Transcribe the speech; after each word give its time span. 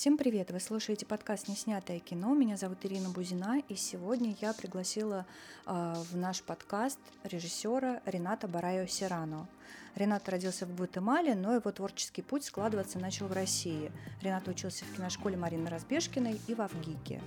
Всем 0.00 0.16
привет! 0.16 0.50
Вы 0.50 0.60
слушаете 0.60 1.04
подкаст 1.04 1.46
«Неснятое 1.46 1.98
кино». 1.98 2.34
Меня 2.34 2.56
зовут 2.56 2.78
Ирина 2.86 3.10
Бузина, 3.10 3.62
и 3.68 3.74
сегодня 3.74 4.34
я 4.40 4.54
пригласила 4.54 5.26
э, 5.66 5.94
в 6.10 6.16
наш 6.16 6.42
подкаст 6.42 6.98
режиссера 7.22 8.00
Рената 8.06 8.48
Барайо 8.48 8.86
Сирано. 8.86 9.46
Ренат 9.94 10.26
родился 10.30 10.64
в 10.64 10.74
Гватемале, 10.74 11.34
но 11.34 11.52
его 11.52 11.70
творческий 11.70 12.22
путь 12.22 12.44
складываться 12.44 12.98
начал 12.98 13.26
в 13.26 13.32
России. 13.32 13.92
Ренат 14.22 14.48
учился 14.48 14.86
в 14.86 14.96
киношколе 14.96 15.36
Марины 15.36 15.68
Разбежкиной 15.68 16.40
и 16.46 16.54
в 16.54 16.62
Авгике. 16.62 17.20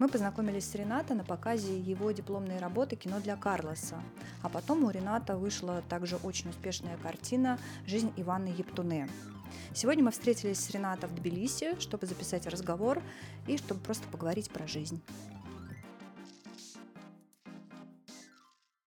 Мы 0.00 0.08
познакомились 0.08 0.68
с 0.68 0.74
Рената 0.74 1.14
на 1.14 1.22
показе 1.22 1.78
его 1.78 2.10
дипломной 2.10 2.58
работы 2.58 2.96
«Кино 2.96 3.20
для 3.20 3.36
Карлоса». 3.36 4.02
А 4.42 4.48
потом 4.48 4.82
у 4.82 4.90
Рената 4.90 5.36
вышла 5.36 5.80
также 5.88 6.16
очень 6.16 6.50
успешная 6.50 6.96
картина 6.96 7.60
«Жизнь 7.86 8.12
Ивана 8.16 8.48
Ептуне». 8.48 9.08
Сегодня 9.74 10.04
мы 10.04 10.10
встретились 10.10 10.58
с 10.58 10.70
Ренатом 10.70 11.10
в 11.10 11.14
Тбилиси, 11.14 11.78
чтобы 11.80 12.06
записать 12.06 12.46
разговор 12.46 13.02
и 13.46 13.56
чтобы 13.58 13.80
просто 13.80 14.06
поговорить 14.08 14.50
про 14.50 14.66
жизнь. 14.66 15.02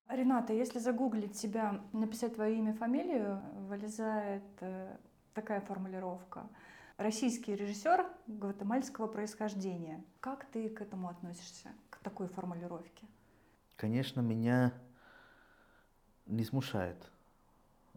Рената, 0.09 0.53
если 0.53 0.79
загуглить 0.79 1.39
тебя, 1.39 1.81
написать 1.93 2.35
твое 2.35 2.57
имя, 2.57 2.73
фамилию, 2.73 3.41
вылезает 3.67 4.43
э, 4.59 4.97
такая 5.33 5.61
формулировка. 5.61 6.47
Российский 6.97 7.55
режиссер 7.55 8.05
гватемальского 8.27 9.07
происхождения. 9.07 10.03
Как 10.19 10.45
ты 10.45 10.67
к 10.69 10.81
этому 10.81 11.07
относишься, 11.07 11.69
к 11.89 11.99
такой 11.99 12.27
формулировке? 12.27 13.07
Конечно, 13.77 14.19
меня 14.19 14.73
не 16.25 16.43
смущает. 16.43 16.97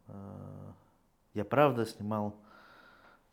Э, 0.07 0.73
я 1.35 1.45
правда 1.45 1.85
снимал 1.85 2.37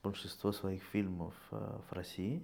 большинство 0.04 0.52
своих 0.52 0.84
фильмов 0.84 1.34
э, 1.52 1.80
в 1.90 1.94
России. 1.94 2.44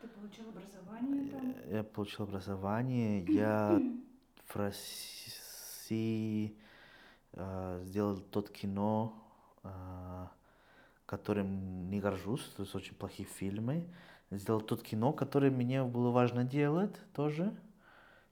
Ты 0.00 0.08
получил 0.08 0.48
образование 0.48 1.30
там? 1.30 1.54
Я 1.68 1.84
получил 1.84 2.24
образование. 2.24 3.24
Я 3.26 3.80
в 4.46 4.56
России 4.56 6.56
э, 7.32 7.82
сделал 7.84 8.18
тот 8.18 8.50
кино, 8.50 9.14
э, 9.62 10.26
которым 11.06 11.90
не 11.90 12.00
горжусь, 12.00 12.44
то 12.56 12.62
есть 12.62 12.74
очень 12.74 12.94
плохие 12.94 13.28
фильмы. 13.28 13.86
Сделал 14.30 14.60
тот 14.60 14.82
кино, 14.82 15.12
которое 15.12 15.50
мне 15.50 15.82
было 15.82 16.10
важно 16.10 16.44
делать 16.44 16.94
тоже. 17.14 17.52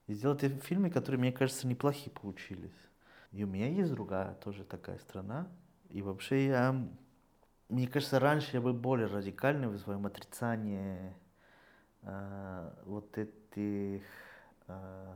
И 0.07 0.15
сделал 0.15 0.37
те 0.37 0.49
фильмы, 0.49 0.91
которые, 0.91 1.19
мне 1.19 1.33
кажется, 1.33 1.67
неплохие 1.67 2.13
получились. 2.13 2.89
И 3.33 3.45
у 3.45 3.47
меня 3.47 3.69
есть 3.69 3.93
другая 3.93 4.35
тоже 4.37 4.65
такая 4.65 4.99
страна. 4.99 5.49
И 5.91 6.03
вообще 6.03 6.47
я 6.47 6.89
мне 7.69 7.87
кажется, 7.87 8.19
раньше 8.19 8.57
я 8.57 8.61
был 8.61 8.73
более 8.73 9.07
радикальный 9.07 9.69
в 9.69 9.79
своем 9.79 10.07
отрицании 10.07 11.15
э, 12.03 12.73
вот 12.85 13.19
этих 13.19 14.03
э, 14.69 15.15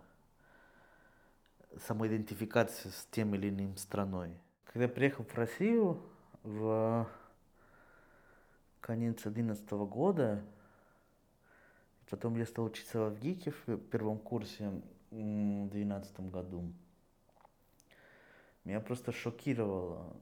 самоидентификации 1.86 2.90
с 2.90 3.06
тем 3.10 3.34
или 3.34 3.48
иным 3.48 3.76
страной. 3.76 4.36
Когда 4.66 4.84
я 4.84 4.88
приехал 4.88 5.24
в 5.24 5.34
Россию 5.34 6.02
в 6.42 7.08
конец 8.80 9.22
2011 9.22 9.70
года, 9.70 10.44
потом 12.10 12.36
я 12.36 12.44
стал 12.44 12.66
учиться 12.66 13.08
в 13.08 13.18
ГИКе 13.18 13.54
в 13.66 13.78
первом 13.78 14.18
курсе 14.18 14.68
в 15.10 15.14
2012 15.14 16.20
году, 16.30 16.70
меня 18.64 18.80
просто 18.80 19.12
шокировало 19.12 20.14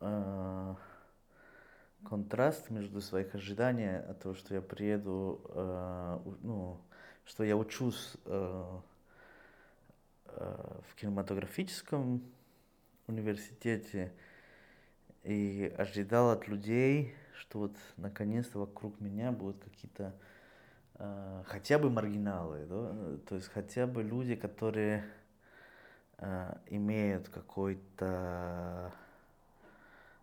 э, 0.00 0.74
контраст 2.04 2.70
между 2.70 3.00
своих 3.00 3.34
ожиданий 3.34 3.98
от 3.98 4.20
того, 4.20 4.34
что 4.34 4.54
я 4.54 4.62
приеду, 4.62 5.40
э, 5.48 6.18
ну, 6.42 6.80
что 7.24 7.44
я 7.44 7.56
учусь 7.56 8.16
э, 8.24 8.80
э, 10.26 10.80
в 10.88 10.94
кинематографическом 10.96 12.22
университете 13.06 14.12
и 15.24 15.72
ожидал 15.76 16.30
от 16.30 16.48
людей, 16.48 17.14
что 17.34 17.60
вот 17.60 17.76
наконец-то 17.96 18.60
вокруг 18.60 19.00
меня 19.00 19.32
будут 19.32 19.62
какие-то 19.62 20.14
э, 20.94 21.42
хотя 21.46 21.78
бы 21.78 21.90
маргиналы, 21.90 22.66
да? 22.66 23.18
то 23.28 23.34
есть 23.36 23.48
хотя 23.48 23.86
бы 23.86 24.02
люди, 24.02 24.34
которые 24.34 25.04
э, 26.18 26.56
имеют 26.68 27.28
какой-то 27.28 28.92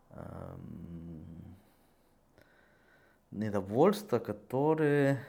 э, 0.09 0.55
недовольство, 3.37 4.19
которое 4.19 5.19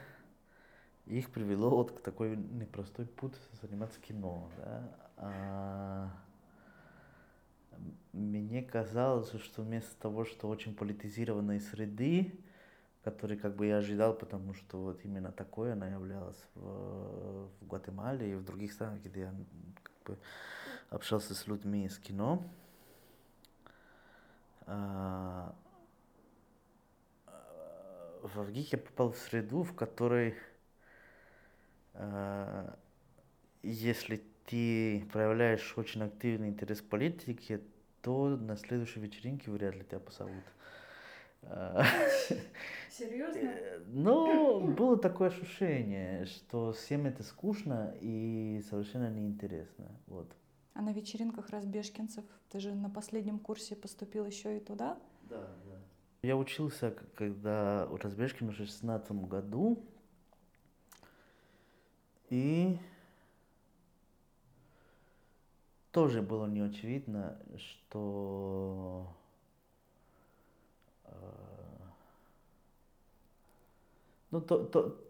их 1.05 1.31
привело 1.31 1.69
вот 1.69 1.91
к 1.91 2.01
такой 2.01 2.35
непростой 2.35 3.05
путь 3.05 3.33
заниматься 3.61 3.99
кино. 3.99 4.49
Да? 4.57 4.95
А, 5.17 6.09
мне 8.13 8.61
казалось, 8.63 9.31
что 9.41 9.61
вместо 9.61 9.95
того, 9.99 10.25
что 10.25 10.47
очень 10.47 10.75
политизированной 10.75 11.61
среды, 11.61 12.39
который 13.03 13.37
как 13.37 13.55
бы 13.55 13.67
я 13.67 13.77
ожидал, 13.77 14.13
потому 14.13 14.53
что 14.53 14.77
вот 14.77 15.05
именно 15.05 15.31
такое 15.31 15.73
она 15.73 15.87
являлась 15.87 16.43
в, 16.55 17.49
в 17.59 17.67
Гватемале 17.67 18.31
и 18.31 18.35
в 18.35 18.43
других 18.43 18.73
странах, 18.73 19.01
где 19.03 19.21
я 19.21 19.35
как 19.81 19.93
бы 20.05 20.17
общался 20.89 21.33
с 21.33 21.47
людьми 21.47 21.85
из 21.85 21.97
кино. 21.97 22.43
А, 24.65 25.55
в 28.21 28.39
Авгик 28.39 28.71
я 28.71 28.77
попал 28.77 29.11
в 29.11 29.17
среду, 29.17 29.63
в 29.63 29.73
которой, 29.73 30.35
э, 31.93 32.73
если 33.63 34.23
ты 34.45 35.05
проявляешь 35.11 35.77
очень 35.77 36.03
активный 36.03 36.49
интерес 36.49 36.81
к 36.81 36.85
политике, 36.85 37.61
то 38.01 38.29
на 38.29 38.57
следующей 38.57 38.99
вечеринке 38.99 39.51
вряд 39.51 39.75
ли 39.75 39.83
тебя 39.83 39.99
позовут. 39.99 40.43
Серьезно? 42.89 43.53
Ну, 43.87 44.67
было 44.73 44.97
такое 44.97 45.29
ощущение, 45.29 46.25
что 46.25 46.73
всем 46.73 47.05
это 47.05 47.23
скучно 47.23 47.95
и 48.01 48.61
совершенно 48.69 49.09
неинтересно. 49.09 49.87
Вот. 50.07 50.29
А 50.73 50.81
на 50.81 50.91
вечеринках 50.91 51.49
разбежкинцев 51.49 52.25
ты 52.49 52.59
же 52.59 52.73
на 52.73 52.89
последнем 52.89 53.39
курсе 53.39 53.75
поступил 53.75 54.25
еще 54.25 54.57
и 54.57 54.59
туда? 54.59 54.97
Да, 55.29 55.47
да. 55.65 55.68
Я 56.21 56.35
учился, 56.35 56.91
когда 57.15 57.87
у 57.89 57.95
Разбежкина 57.95 58.51
в 58.51 58.55
16 58.55 59.11
году. 59.11 59.81
И 62.29 62.77
тоже 65.91 66.21
было 66.21 66.45
не 66.45 66.59
очевидно, 66.59 67.39
что 67.57 69.15
э, 71.05 71.11
ну, 74.31 74.41
то, 74.41 74.65
то, 74.65 75.01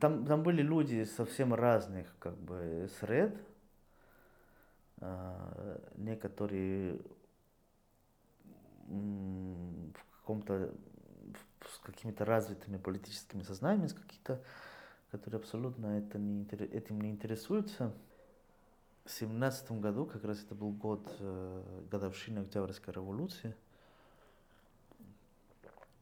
там, 0.00 0.26
там 0.26 0.42
были 0.42 0.62
люди 0.62 1.04
совсем 1.04 1.54
разных, 1.54 2.12
как 2.18 2.36
бы, 2.36 2.90
сред. 3.00 3.40
Э, 4.98 5.78
некоторые 5.96 7.00
в 8.86 10.03
каком-то 10.24 10.72
с 11.70 11.78
какими-то 11.78 12.24
развитыми 12.24 12.78
политическими 12.78 13.42
сознаниями, 13.42 13.88
с 13.88 13.94
какие-то, 13.94 14.40
которые 15.10 15.38
абсолютно 15.38 15.98
это 15.98 16.18
не, 16.18 16.44
этим 16.44 17.00
не 17.00 17.10
интересуются. 17.10 17.92
В 19.04 19.10
семнадцатом 19.10 19.82
году, 19.82 20.06
как 20.06 20.24
раз 20.24 20.42
это 20.42 20.54
был 20.54 20.72
год 20.72 21.06
э, 21.18 21.82
годовщины 21.90 22.38
Октябрьской 22.38 22.94
революции, 22.94 23.54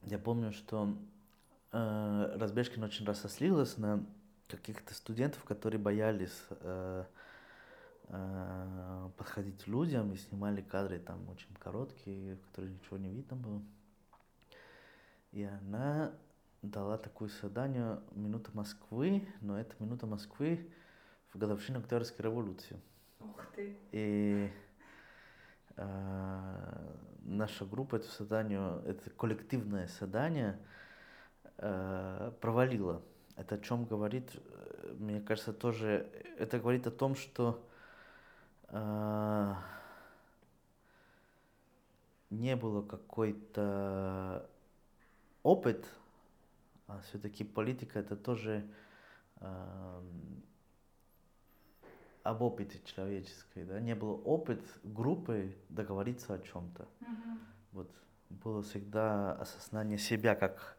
я 0.04 0.18
помню, 0.18 0.52
что 0.52 0.96
э, 1.72 2.36
Разбежкин 2.36 2.82
очень 2.84 3.04
рассослилась 3.04 3.76
на 3.76 4.04
каких-то 4.46 4.94
студентов, 4.94 5.42
которые 5.44 5.80
боялись 5.80 6.38
э, 6.50 7.04
э, 8.08 9.10
подходить 9.16 9.66
людям 9.66 10.12
и 10.12 10.16
снимали 10.16 10.60
кадры 10.60 11.00
там 11.00 11.28
очень 11.28 11.54
короткие, 11.58 12.36
в 12.36 12.46
которых 12.48 12.70
ничего 12.70 12.98
не 12.98 13.10
видно 13.10 13.36
было. 13.36 13.62
И 15.32 15.44
она 15.44 16.12
дала 16.60 16.98
такое 16.98 17.30
задание 17.40 18.00
«Минута 18.12 18.50
Москвы», 18.52 19.26
но 19.40 19.58
это 19.58 19.74
«Минута 19.78 20.06
Москвы» 20.06 20.70
в 21.32 21.38
годовщину 21.38 21.80
Октябрьской 21.80 22.26
революции. 22.26 22.78
Ух 23.18 23.46
ты! 23.56 23.78
И 23.92 24.52
э, 25.76 26.96
наша 27.22 27.64
группа 27.64 27.96
это 27.96 28.08
задание, 28.18 28.82
это 28.84 29.08
коллективное 29.08 29.88
задание 29.98 30.58
э, 31.56 32.32
провалила. 32.42 33.00
Это 33.36 33.54
о 33.54 33.58
чем 33.58 33.86
говорит, 33.86 34.30
мне 34.98 35.22
кажется, 35.22 35.54
тоже, 35.54 36.10
это 36.38 36.58
говорит 36.58 36.86
о 36.86 36.90
том, 36.90 37.14
что 37.16 37.66
э, 38.68 39.54
не 42.28 42.54
было 42.54 42.82
какой-то 42.82 44.48
опыт 45.42 45.86
а 46.92 47.00
все-таки 47.08 47.42
политика 47.44 47.98
это 48.00 48.16
тоже 48.16 48.66
э, 49.40 50.00
об 52.22 52.42
опыте 52.42 52.78
человеческой, 52.84 53.64
да, 53.64 53.80
не 53.80 53.94
был 53.94 54.20
опыт 54.24 54.60
группы 54.84 55.56
договориться 55.70 56.34
о 56.34 56.38
чем-то. 56.38 56.86
Мгм. 57.00 57.40
Вот 57.72 57.90
было 58.28 58.62
всегда 58.62 59.32
осознание 59.32 59.96
себя 59.98 60.34
как, 60.34 60.76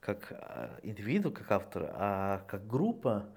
как 0.00 0.28
э, 0.30 0.80
индивиду, 0.84 1.32
как 1.32 1.50
автора, 1.50 1.90
а 1.94 2.44
как 2.46 2.66
группа 2.66 3.28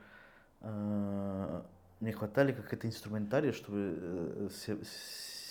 э, 0.62 1.62
не 2.00 2.12
хватали 2.12 2.52
как 2.52 2.72
это 2.72 2.88
инструментария, 2.88 3.54
чтобы 3.54 3.98
э, 4.00 4.50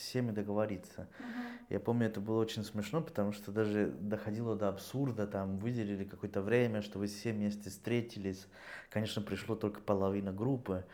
всеми 0.09 0.31
договориться. 0.33 1.09
Мгм. 1.19 1.59
Я 1.69 1.81
помню, 1.81 2.07
это 2.07 2.21
было 2.21 2.41
очень 2.41 2.65
смешно, 2.65 3.03
потому 3.03 3.33
что 3.33 3.53
даже 3.53 3.89
доходило 4.01 4.57
до 4.57 4.69
абсурда, 4.69 5.27
там 5.27 5.59
выделили 5.59 6.05
какое-то 6.05 6.41
время, 6.41 6.83
что 6.83 6.99
вы 6.99 7.07
все 7.07 7.33
вместе 7.33 7.69
встретились. 7.69 8.47
Конечно, 8.91 9.21
пришло 9.23 9.55
только 9.55 9.81
половина 9.81 10.33
группы. 10.33 10.85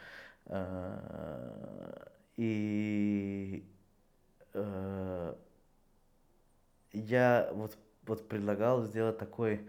Э, 0.47 2.07
И 2.37 3.65
э, 4.53 5.35
я 6.93 7.51
вот, 7.53 7.79
вот 8.07 8.29
предлагал 8.29 8.83
сделать 8.83 9.19
такой, 9.19 9.69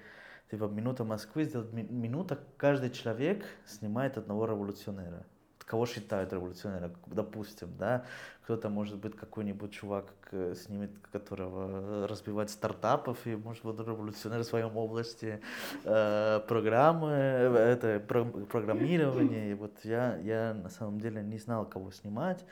типа, 0.50 0.65
минута 0.65 1.03
Москвы, 1.03 1.44
сделать 1.45 1.71
ми- 1.71 1.83
минута, 1.83 2.39
каждый 2.57 2.89
человек 2.89 3.45
снимает 3.68 4.18
одного 4.18 4.47
революционера. 4.47 5.24
Кого 5.66 5.88
считают 5.88 6.32
революционером, 6.32 6.94
допустим, 7.08 7.70
да, 7.80 8.06
кто-то, 8.44 8.70
может 8.70 8.98
быть, 8.98 9.16
какой-нибудь 9.16 9.72
чувак 9.72 10.06
э, 10.32 10.54
снимет, 10.56 10.92
которого 11.12 12.08
разбивает 12.08 12.52
стартапов, 12.52 13.26
и, 13.26 13.36
может 13.36 13.66
быть, 13.66 13.80
революционер 13.80 14.42
в 14.42 14.44
своем 14.44 14.78
области 14.78 15.42
э, 15.84 16.40
программы, 16.48 17.10
э, 17.10 17.56
это 17.56 18.00
про- 18.00 18.26
программирование. 18.26 19.52
И 19.52 19.54
вот 19.56 19.74
я, 19.84 20.18
я 20.18 20.54
на 20.54 20.70
самом 20.70 21.00
деле 21.00 21.24
не 21.24 21.40
знал, 21.40 21.66
кого 21.66 21.90
снимать. 21.90 22.46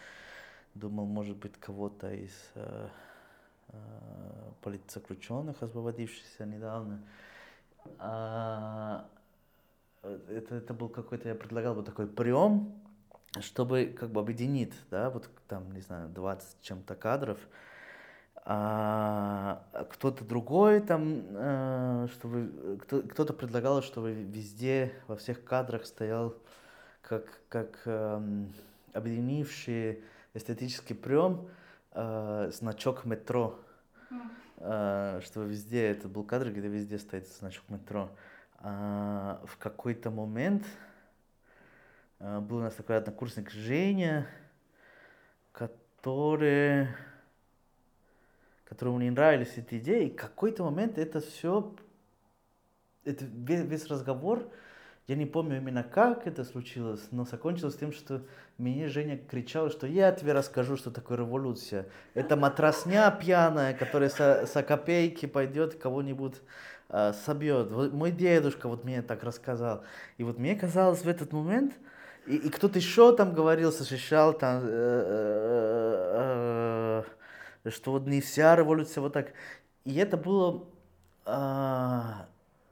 Думал, 0.74 1.06
может 1.06 1.38
быть, 1.38 1.56
кого-то 1.60 2.12
из 2.12 2.34
э, 2.56 2.88
э, 3.68 3.78
политзаключенных, 4.62 5.62
освободившихся 5.62 6.48
недавно. 6.48 7.04
А, 8.00 9.06
э, 10.02 10.20
это, 10.30 10.56
это 10.56 10.74
был 10.74 10.90
какой-то, 10.90 11.30
я 11.30 11.36
предлагал 11.36 11.76
вот 11.76 11.86
такой 11.86 12.08
прием, 12.08 12.74
чтобы 13.42 13.96
как 13.98 14.10
бы 14.12 14.20
объединить, 14.20 14.74
да, 14.92 15.10
вот 15.10 15.30
там, 15.48 15.72
не 15.74 15.82
знаю, 15.82 16.10
20 16.10 16.62
чем-то 16.62 16.96
кадров, 16.96 17.40
а 18.46 19.64
кто-то 19.92 20.26
другой 20.26 20.82
там, 20.82 21.24
э, 21.30 22.08
чтобы 22.12 22.78
кто, 22.82 23.02
кто-то 23.02 23.34
предлагал, 23.34 23.82
чтобы 23.82 24.12
везде 24.12 24.92
во 25.08 25.16
всех 25.16 25.46
кадрах 25.46 25.86
стоял 25.86 26.36
как 27.02 27.40
как 27.48 27.80
эм, 27.86 28.54
объединивший 28.92 30.04
эстетический 30.34 30.94
прием 30.94 31.48
э, 31.94 32.52
значок 32.54 33.06
метро, 33.06 33.58
э, 34.58 35.22
чтобы 35.24 35.48
везде 35.48 35.88
это 35.88 36.10
был 36.10 36.24
кадр, 36.24 36.52
где 36.52 36.68
везде 36.68 37.00
стоит 37.00 37.30
значок 37.30 37.64
метро. 37.70 38.10
А 38.60 39.42
в 39.46 39.58
какой-то 39.58 40.12
момент 40.12 40.64
был 42.24 42.58
у 42.58 42.62
нас 42.62 42.74
такой 42.74 42.96
однокурсник 42.96 43.52
Женя, 43.52 44.28
который, 45.52 46.88
которому 48.64 49.02
не 49.02 49.10
нравились 49.10 49.58
эти 49.58 49.78
идеи, 49.78 50.08
и 50.08 50.12
в 50.12 50.16
какой-то 50.16 50.64
момент 50.64 50.98
это 50.98 51.20
все, 51.20 51.76
это 53.04 53.26
весь, 53.26 53.66
весь 53.66 53.88
разговор, 53.88 54.50
я 55.08 55.16
не 55.16 55.26
помню 55.26 55.58
именно 55.58 55.84
как 55.84 56.26
это 56.26 56.46
случилось, 56.46 57.02
но 57.12 57.26
закончилось 57.26 57.76
тем, 57.76 57.92
что 57.92 58.22
мне 58.58 58.88
Женя 58.88 59.18
кричал, 59.18 59.70
что 59.70 59.86
я 59.86 60.10
тебе 60.14 60.32
расскажу, 60.32 60.78
что 60.78 60.92
такое 60.92 61.18
революция. 61.18 61.88
Это 62.14 62.38
матросня 62.38 63.12
пьяная, 63.12 63.74
которая 63.74 64.08
со, 64.08 64.46
со 64.48 64.64
копейки 64.64 65.26
пойдет 65.26 65.76
кого-нибудь 65.76 66.36
э, 66.88 67.12
собьет. 67.26 67.70
Вот 67.70 67.92
мой 67.92 68.12
дедушка 68.12 68.70
вот 68.70 68.86
мне 68.86 69.02
так 69.02 69.26
рассказал. 69.26 69.84
И 70.18 70.24
вот 70.24 70.40
мне 70.40 70.56
казалось 70.56 71.02
в 71.02 71.08
этот 71.10 71.34
момент, 71.34 71.74
и, 72.26 72.38
и 72.38 72.50
кто-то 72.50 72.80
еще 72.80 73.16
там 73.16 73.34
говорил, 73.34 73.72
защищал 73.72 74.34
там, 74.34 74.62
э, 74.64 74.68
э, 76.14 77.04
э, 77.66 77.70
что 77.70 77.92
вот 77.92 78.08
не 78.08 78.22
вся 78.22 78.56
революция 78.56 79.02
вот 79.02 79.14
так. 79.14 79.34
И 79.84 79.96
это 79.96 80.16
было 80.16 80.66
а, 81.26 82.28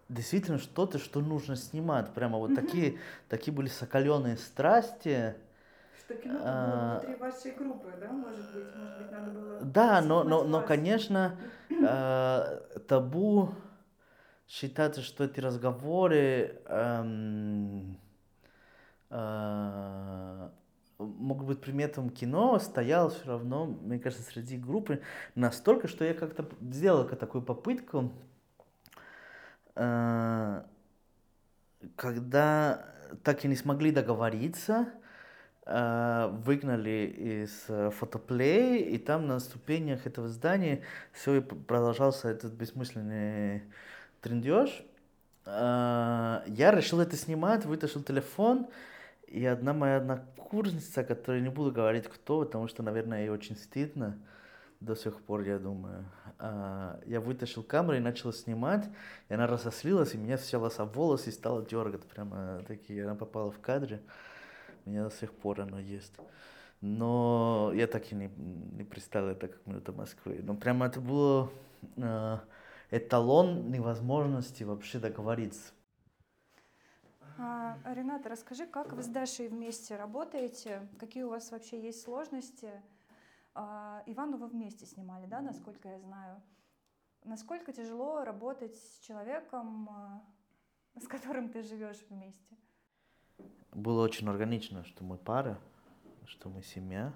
действительно 0.09 0.57
что-то, 0.57 0.99
что 0.99 1.19
нужно 1.19 1.55
снимать. 1.55 2.13
Прямо 2.13 2.37
вот 2.37 2.55
такие, 2.55 2.99
такие 3.29 3.53
были 3.53 3.67
соколенные 3.67 4.37
страсти. 4.37 5.35
Что 5.97 6.15
кино 6.15 6.39
А, 6.43 6.99
было 6.99 6.99
внутри 6.99 7.15
вашей 7.15 7.51
группы, 7.51 7.93
да, 7.99 8.11
может 8.11 8.53
быть? 8.53 8.65
Может 8.75 8.97
быть, 8.97 9.11
надо 9.11 9.31
было... 9.31 9.59
Да, 9.61 10.01
но, 10.01 10.23
но, 10.23 10.43
но 10.43 10.61
конечно, 10.61 11.37
э, 11.69 12.59
табу 12.87 13.53
считается, 14.47 15.01
что 15.01 15.23
эти 15.23 15.39
разговоры 15.39 16.61
эм, 16.65 17.97
э, 19.11 20.49
могут 20.97 21.47
быть 21.47 21.61
предметом 21.61 22.09
кино, 22.09 22.57
стоял 22.59 23.09
все 23.09 23.25
равно, 23.25 23.65
мне 23.65 23.99
кажется, 23.99 24.23
среди 24.23 24.57
группы 24.57 25.01
настолько, 25.35 25.87
что 25.87 26.05
я 26.05 26.13
как-то 26.13 26.47
сделал 26.61 27.05
такую 27.07 27.43
попытку, 27.43 28.11
э, 29.75 30.63
когда 31.95 32.85
так 33.23 33.43
и 33.43 33.47
не 33.47 33.55
смогли 33.55 33.91
договориться, 33.91 34.87
э, 35.65 36.29
выгнали 36.43 37.13
из 37.17 37.95
фотоплей, 37.95 38.81
и 38.81 38.97
там 38.97 39.27
на 39.27 39.39
ступенях 39.39 40.07
этого 40.07 40.29
здания 40.29 40.83
все 41.11 41.35
и 41.35 41.41
продолжался 41.41 42.29
этот 42.29 42.53
бессмысленный 42.53 43.63
трендеж. 44.21 44.85
Я 45.43 46.43
решил 46.47 46.99
это 46.99 47.15
снимать, 47.15 47.65
вытащил 47.65 48.03
телефон, 48.03 48.67
и 49.31 49.45
одна 49.45 49.73
моя 49.73 49.97
однокурсница, 49.97 51.03
которая 51.03 51.41
не 51.41 51.49
буду 51.49 51.71
говорить 51.71 52.07
кто, 52.07 52.43
потому 52.43 52.67
что, 52.67 52.83
наверное, 52.83 53.21
ей 53.21 53.29
очень 53.29 53.55
стыдно 53.55 54.19
до 54.81 54.95
сих 54.95 55.21
пор, 55.21 55.41
я 55.41 55.57
думаю. 55.57 56.05
А, 56.37 56.99
Я 57.05 57.21
вытащил 57.21 57.63
камеру 57.63 57.95
и 57.95 57.99
начал 57.99 58.33
снимать, 58.33 58.89
и 59.29 59.33
она 59.33 59.47
разослилась, 59.47 60.13
и 60.13 60.17
меня 60.17 60.37
села 60.37 60.69
за 60.69 60.83
волосы 60.83 61.29
и 61.29 61.33
стала 61.33 61.65
дергать 61.65 62.03
прямо 62.03 62.61
такие. 62.67 63.05
Она 63.05 63.15
попала 63.15 63.51
в 63.51 63.59
кадре, 63.59 64.01
у 64.85 64.89
меня 64.89 65.05
до 65.05 65.11
сих 65.11 65.31
пор 65.31 65.61
оно 65.61 65.79
есть. 65.79 66.13
Но 66.81 67.71
я 67.75 67.87
так 67.87 68.11
и 68.11 68.15
не, 68.15 68.27
не 68.37 68.83
представил 68.83 69.27
это 69.27 69.47
как 69.47 69.65
минута 69.65 69.93
Москвы. 69.93 70.41
Но 70.43 70.55
прямо 70.55 70.87
это 70.87 70.99
было 70.99 71.51
э, 71.95 72.37
эталон 72.89 73.71
невозможности 73.71 74.63
вообще 74.63 74.99
договориться. 74.99 75.71
А, 77.43 77.75
Рената, 77.95 78.29
расскажи, 78.29 78.67
как 78.67 78.93
вы 78.93 79.01
с 79.01 79.07
Дашей 79.07 79.47
вместе 79.47 79.95
работаете? 79.95 80.87
Какие 80.99 81.23
у 81.23 81.29
вас 81.29 81.49
вообще 81.49 81.81
есть 81.81 82.03
сложности? 82.03 82.69
А, 83.55 84.03
Ивану 84.05 84.37
вы 84.37 84.47
вместе 84.47 84.85
снимали, 84.85 85.25
да, 85.25 85.41
насколько 85.41 85.89
я 85.89 85.97
знаю? 85.97 86.39
Насколько 87.23 87.73
тяжело 87.73 88.23
работать 88.23 88.75
с 88.75 88.99
человеком, 88.99 89.89
а, 89.89 90.23
с 90.99 91.07
которым 91.07 91.49
ты 91.49 91.63
живешь 91.63 92.05
вместе? 92.09 92.55
Было 93.71 94.03
очень 94.03 94.29
органично, 94.29 94.83
что 94.83 95.03
мы 95.03 95.17
пара, 95.17 95.59
что 96.27 96.47
мы 96.47 96.61
семья, 96.61 97.11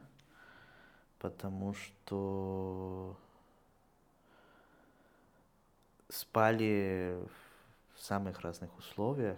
потому 1.19 1.75
что 1.75 3.15
спали 6.09 7.15
в 7.93 8.01
самых 8.01 8.39
разных 8.41 8.75
условиях, 8.79 9.37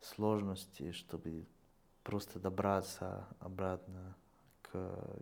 сложности, 0.00 0.92
чтобы 0.92 1.44
просто 2.02 2.38
добраться 2.38 3.26
обратно 3.40 4.14
к 4.62 4.78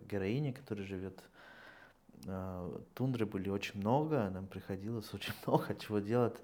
героине, 0.09 0.53
которая 0.53 0.85
живет 0.85 1.23
э, 2.25 2.79
тундры 2.93 3.25
были 3.25 3.49
очень 3.49 3.79
много, 3.79 4.29
нам 4.29 4.47
приходилось 4.47 5.13
очень 5.13 5.33
много 5.45 5.73
чего 5.75 5.99
делать 5.99 6.35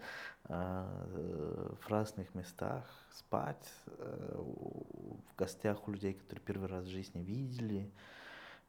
э, 0.45 1.75
в 1.81 1.89
разных 1.89 2.33
местах, 2.33 2.85
спать 3.11 3.73
э, 3.87 4.35
в 4.37 5.35
гостях 5.37 5.87
у 5.87 5.91
людей, 5.91 6.13
которые 6.13 6.43
первый 6.45 6.69
раз 6.69 6.85
в 6.85 6.89
жизни 6.89 7.21
видели. 7.21 7.91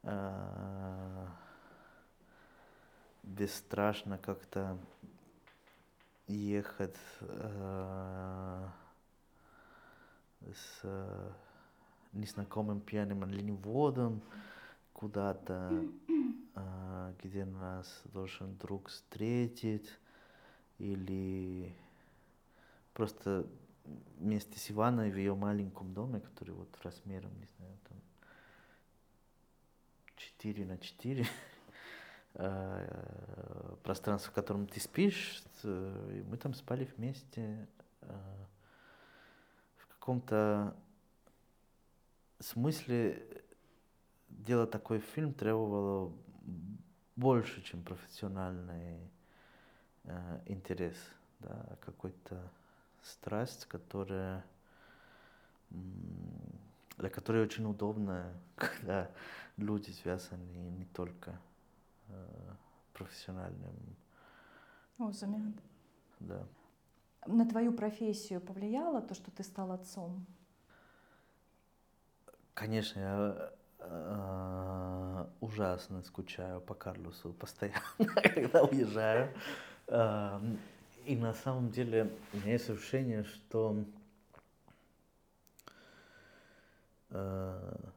э, 0.02 1.26
Бесстрашно 3.22 4.18
как-то 4.18 4.78
ехать 6.36 6.96
э, 7.20 8.68
с 10.52 10.80
э, 10.82 11.32
незнакомым 12.12 12.80
пьяным 12.80 13.24
оленеводом 13.24 14.22
куда-то, 14.92 15.84
а, 16.54 17.14
где 17.22 17.44
нас 17.44 18.02
должен 18.04 18.56
друг 18.56 18.88
встретить. 18.88 19.90
или 20.78 21.74
просто 22.92 23.46
вместе 24.18 24.58
с 24.58 24.70
Иваной 24.70 25.10
в 25.10 25.16
ее 25.16 25.34
маленьком 25.34 25.94
доме, 25.94 26.20
который 26.20 26.54
вот 26.54 26.68
размером, 26.82 27.30
не 27.38 27.46
знаю, 27.56 27.78
там 27.88 27.98
4 30.16 30.66
на 30.66 30.78
4, 30.78 31.26
э, 32.34 33.76
пространство, 33.82 34.30
в 34.30 34.34
котором 34.34 34.66
ты 34.66 34.80
спишь, 34.80 35.42
и 35.64 36.24
мы 36.28 36.36
там 36.36 36.54
спали 36.54 36.88
вместе. 36.96 37.68
Э, 38.02 38.14
в 39.76 39.86
каком-то 39.88 40.74
смысле 42.38 43.22
делать 44.28 44.70
такой 44.70 45.00
фильм 45.00 45.34
требовало 45.34 46.12
больше, 47.16 47.62
чем 47.62 47.82
профессиональный 47.82 49.10
э, 50.04 50.40
интерес, 50.46 50.96
да, 51.40 51.76
какой-то 51.80 52.50
страсть, 53.02 53.66
которая 53.66 54.44
для 56.96 57.08
которой 57.08 57.42
очень 57.42 57.64
удобно, 57.64 58.32
когда 58.56 59.10
люди 59.56 59.90
связаны 59.90 60.70
не 60.70 60.84
только 60.84 61.30
э, 61.30 61.49
профессиональным 62.92 63.74
узами. 64.98 65.54
Да. 66.20 66.46
На 67.26 67.46
твою 67.46 67.72
профессию 67.72 68.40
повлияло 68.40 69.00
то, 69.00 69.14
что 69.14 69.30
ты 69.30 69.42
стал 69.42 69.72
отцом? 69.72 70.26
Конечно, 72.54 73.00
я 73.00 73.52
э, 73.78 75.26
ужасно 75.40 76.02
скучаю 76.02 76.60
по 76.60 76.74
Карлосу 76.74 77.32
постоянно, 77.32 77.80
когда 77.98 78.62
уезжаю. 78.62 79.34
Э, 79.86 80.40
и 81.06 81.16
на 81.16 81.32
самом 81.32 81.70
деле 81.70 82.12
у 82.32 82.36
меня 82.36 82.52
есть 82.52 82.68
ощущение, 82.68 83.24
что 83.24 83.84
э, 87.10 87.89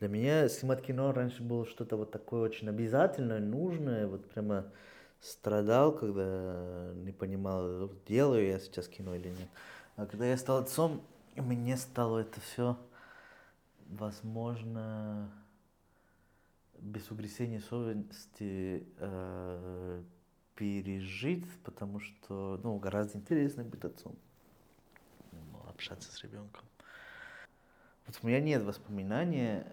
для 0.00 0.08
меня 0.08 0.48
снимать 0.48 0.82
кино 0.82 1.12
раньше 1.12 1.42
было 1.42 1.66
что-то 1.66 1.96
вот 1.96 2.10
такое 2.10 2.42
очень 2.42 2.68
обязательное, 2.68 3.40
нужное, 3.40 4.06
вот 4.06 4.28
прямо 4.30 4.66
страдал, 5.20 5.92
когда 5.92 6.92
не 6.94 7.12
понимал, 7.12 7.90
делаю 8.06 8.46
я 8.46 8.58
сейчас 8.58 8.88
кино 8.88 9.14
или 9.14 9.28
нет. 9.28 9.48
А 9.96 10.06
когда 10.06 10.26
я 10.26 10.36
стал 10.36 10.58
отцом, 10.58 11.02
мне 11.36 11.76
стало 11.76 12.18
это 12.18 12.40
все 12.40 12.76
возможно 13.86 15.30
без 16.78 17.10
угресения 17.10 17.60
совести 17.60 18.86
э, 18.98 20.02
пережить, 20.54 21.46
потому 21.62 22.00
что 22.00 22.60
ну, 22.62 22.78
гораздо 22.78 23.18
интереснее 23.18 23.66
быть 23.66 23.84
отцом, 23.84 24.16
общаться 25.68 26.12
с 26.12 26.22
ребенком. 26.22 26.64
Вот 28.06 28.18
у 28.22 28.26
меня 28.26 28.40
нет 28.40 28.62
воспоминания 28.62 29.66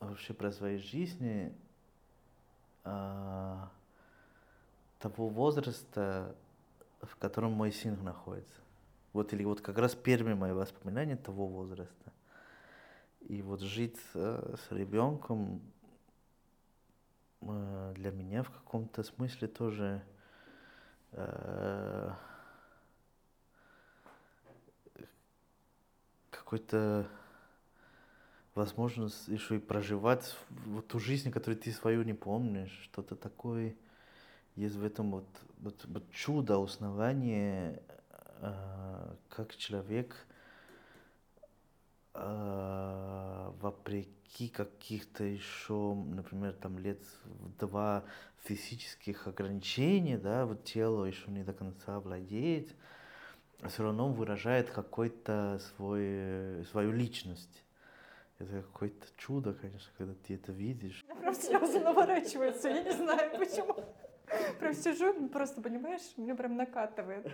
вообще 0.00 0.34
про 0.34 0.52
свою 0.52 0.78
жизнь 0.78 1.52
а, 2.84 3.70
того 4.98 5.28
возраста, 5.28 6.34
в 7.02 7.16
котором 7.16 7.52
мой 7.52 7.72
сын 7.72 8.02
находится. 8.02 8.60
Вот 9.12 9.32
или 9.32 9.44
вот 9.44 9.60
как 9.60 9.78
раз 9.78 9.94
первые 9.94 10.34
мои 10.34 10.52
воспоминания 10.52 11.16
того 11.16 11.46
возраста. 11.46 12.12
И 13.20 13.42
вот 13.42 13.60
жить 13.60 13.98
э, 14.14 14.54
с 14.56 14.72
ребенком 14.72 15.60
э, 17.42 17.92
для 17.96 18.10
меня 18.10 18.42
в 18.42 18.50
каком-то 18.50 19.02
смысле 19.02 19.48
тоже 19.48 20.02
э, 21.12 22.12
какой-то 26.30 27.06
возможность 28.58 29.28
еще 29.28 29.56
и 29.56 29.60
проживать 29.60 30.36
вот 30.66 30.88
ту 30.88 30.98
жизнь, 30.98 31.30
которую 31.30 31.58
ты 31.58 31.72
свою 31.72 32.02
не 32.02 32.12
помнишь, 32.12 32.76
что-то 32.82 33.14
такое 33.14 33.76
есть 34.56 34.74
в 34.74 34.84
этом 34.84 35.12
вот, 35.12 35.28
вот, 35.60 35.84
вот 35.86 36.10
чудо 36.10 36.58
узнавания, 36.58 37.80
э, 38.40 39.14
как 39.28 39.56
человек 39.56 40.16
э, 42.14 43.52
вопреки 43.60 44.48
каких-то 44.48 45.22
еще, 45.22 45.94
например, 45.94 46.54
там 46.54 46.78
лет 46.78 47.00
два 47.60 48.02
физических 48.42 49.28
ограничений, 49.28 50.16
да, 50.16 50.46
вот 50.46 50.64
тело 50.64 51.04
еще 51.04 51.30
не 51.30 51.44
до 51.44 51.52
конца 51.52 52.00
владеет, 52.00 52.74
все 53.68 53.84
равно 53.84 54.12
выражает 54.12 54.70
какой-то 54.70 55.60
свой, 55.60 56.64
свою 56.72 56.90
личность. 56.90 57.62
Это 58.38 58.62
какое-то 58.62 59.06
чудо, 59.16 59.52
конечно, 59.52 59.90
когда 59.98 60.14
ты 60.14 60.34
это 60.34 60.52
видишь. 60.52 61.04
Прям 61.20 61.34
слезы 61.34 61.80
наворачиваются, 61.80 62.68
я 62.68 62.82
не 62.84 62.92
знаю 62.92 63.36
почему. 63.36 63.74
Прям 64.60 64.74
сижу, 64.74 65.28
просто, 65.28 65.60
понимаешь, 65.60 66.02
мне 66.16 66.34
прям 66.34 66.56
накатывает. 66.56 67.26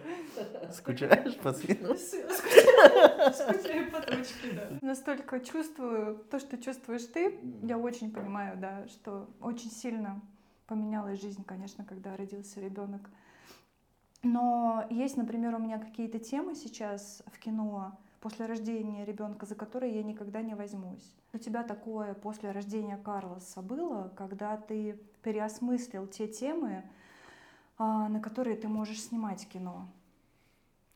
Скучаешь 0.73 1.37
по 1.39 1.53
сыну? 1.53 1.95
Скучаю 1.97 3.91
по 3.91 4.01
дочке, 4.01 4.53
да. 4.55 4.79
Настолько 4.81 5.41
чувствую 5.41 6.25
то, 6.31 6.39
что 6.39 6.57
чувствуешь 6.57 7.05
ты. 7.07 7.39
Я 7.63 7.79
очень 7.79 8.11
понимаю, 8.11 8.57
да, 8.57 8.87
что 8.89 9.29
очень 9.41 9.71
сильно 9.71 10.23
поменялась 10.67 11.21
жизнь, 11.21 11.45
конечно, 11.45 11.85
когда 11.85 12.17
родился 12.17 12.61
ребенок. 12.61 13.11
Но 14.23 14.87
есть, 14.89 15.19
например, 15.19 15.55
у 15.55 15.59
меня 15.59 15.79
какие-то 15.79 16.19
темы 16.19 16.55
сейчас 16.55 17.23
в 17.27 17.39
кино 17.39 17.99
после 18.25 18.47
рождения 18.47 19.05
ребенка, 19.05 19.45
за 19.45 19.55
которые 19.55 19.97
я 19.97 20.03
никогда 20.03 20.41
не 20.41 20.55
возьмусь. 20.55 21.15
У 21.35 21.39
тебя 21.39 21.63
такое 21.63 22.15
после 22.15 22.53
рождения 22.53 22.97
Карлоса 22.97 23.61
было, 23.61 24.11
когда 24.17 24.57
ты 24.57 24.99
переосмыслил 25.23 26.07
те 26.07 26.27
темы, 26.27 26.85
а, 27.77 28.09
на 28.09 28.21
которые 28.21 28.57
ты 28.57 28.67
можешь 28.67 29.03
снимать 29.03 29.47
кино? 29.47 29.87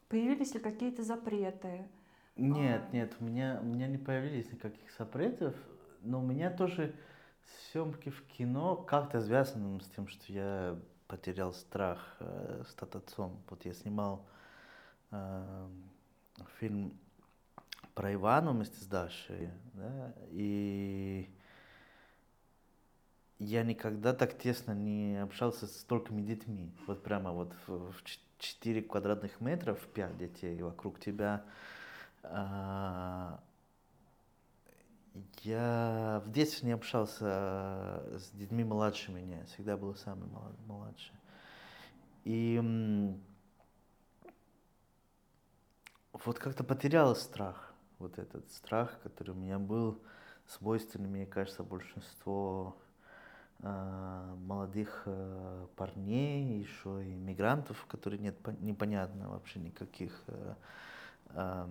Появились 0.09 0.55
ли 0.55 0.61
какие-то 0.61 1.03
запреты? 1.03 1.87
Нет, 2.37 2.85
а... 2.91 2.97
нет, 2.97 3.15
у 3.21 3.25
меня, 3.25 3.59
у 3.61 3.67
меня 3.67 3.89
не 3.89 3.99
появились 3.99 4.51
никаких 4.51 4.91
запретов, 4.99 5.55
но 6.01 6.21
у 6.21 6.25
меня 6.25 6.51
тоже 6.51 6.95
съемки 7.71 8.09
в 8.09 8.25
кино 8.29 8.75
как-то 8.75 9.21
связаны 9.21 9.83
с 9.83 9.87
тем, 9.89 10.09
что 10.09 10.33
я 10.33 10.79
потерял 11.07 11.53
страх 11.53 12.17
э, 12.21 12.65
стать 12.71 12.95
отцом. 12.95 13.37
Вот 13.51 13.67
я 13.67 13.75
снимал 13.75 14.25
э, 15.11 15.69
фильм 16.59 16.99
про 17.99 18.15
Ивана 18.15 18.53
вместе 18.53 18.77
с 18.81 18.87
Дашей, 18.87 19.51
да, 19.75 20.15
и 20.31 21.29
я 23.41 23.65
никогда 23.65 24.13
так 24.13 24.39
тесно 24.39 24.71
не 24.71 25.21
общался 25.21 25.67
с 25.67 25.81
столькими 25.81 26.23
детьми. 26.23 26.73
Вот 26.87 27.03
прямо 27.03 27.33
вот 27.33 27.53
в 27.67 27.93
4 28.39 28.83
квадратных 28.83 29.41
метров, 29.41 29.85
5 29.89 30.17
детей 30.17 30.63
вокруг 30.63 31.01
тебя. 31.01 31.45
А, 32.23 33.41
я 35.43 36.23
в 36.25 36.31
детстве 36.31 36.69
не 36.69 36.75
общался 36.75 38.05
с 38.17 38.31
детьми 38.33 38.63
младше 38.63 39.11
меня, 39.11 39.45
всегда 39.47 39.77
был 39.77 39.97
самый 39.97 40.29
младший. 40.69 41.17
И 42.23 42.63
вот 46.13 46.39
как-то 46.39 46.63
потерял 46.63 47.17
страх, 47.17 47.68
вот 47.99 48.19
этот 48.19 48.51
страх, 48.53 48.99
который 49.03 49.31
у 49.31 49.35
меня 49.35 49.59
был, 49.59 50.01
свойственный, 50.47 51.09
мне 51.09 51.27
кажется, 51.27 51.63
большинство 51.63 52.77
э, 53.61 54.35
молодых 54.47 55.03
э, 55.07 55.67
парней, 55.77 56.61
еще 56.61 57.05
и 57.05 57.15
мигрантов, 57.15 57.85
которые 57.87 58.21
нет 58.21 58.37
непонятно 58.61 59.29
вообще 59.29 59.61
никаких 59.61 60.23
э, 60.27 60.55
э, 61.31 61.67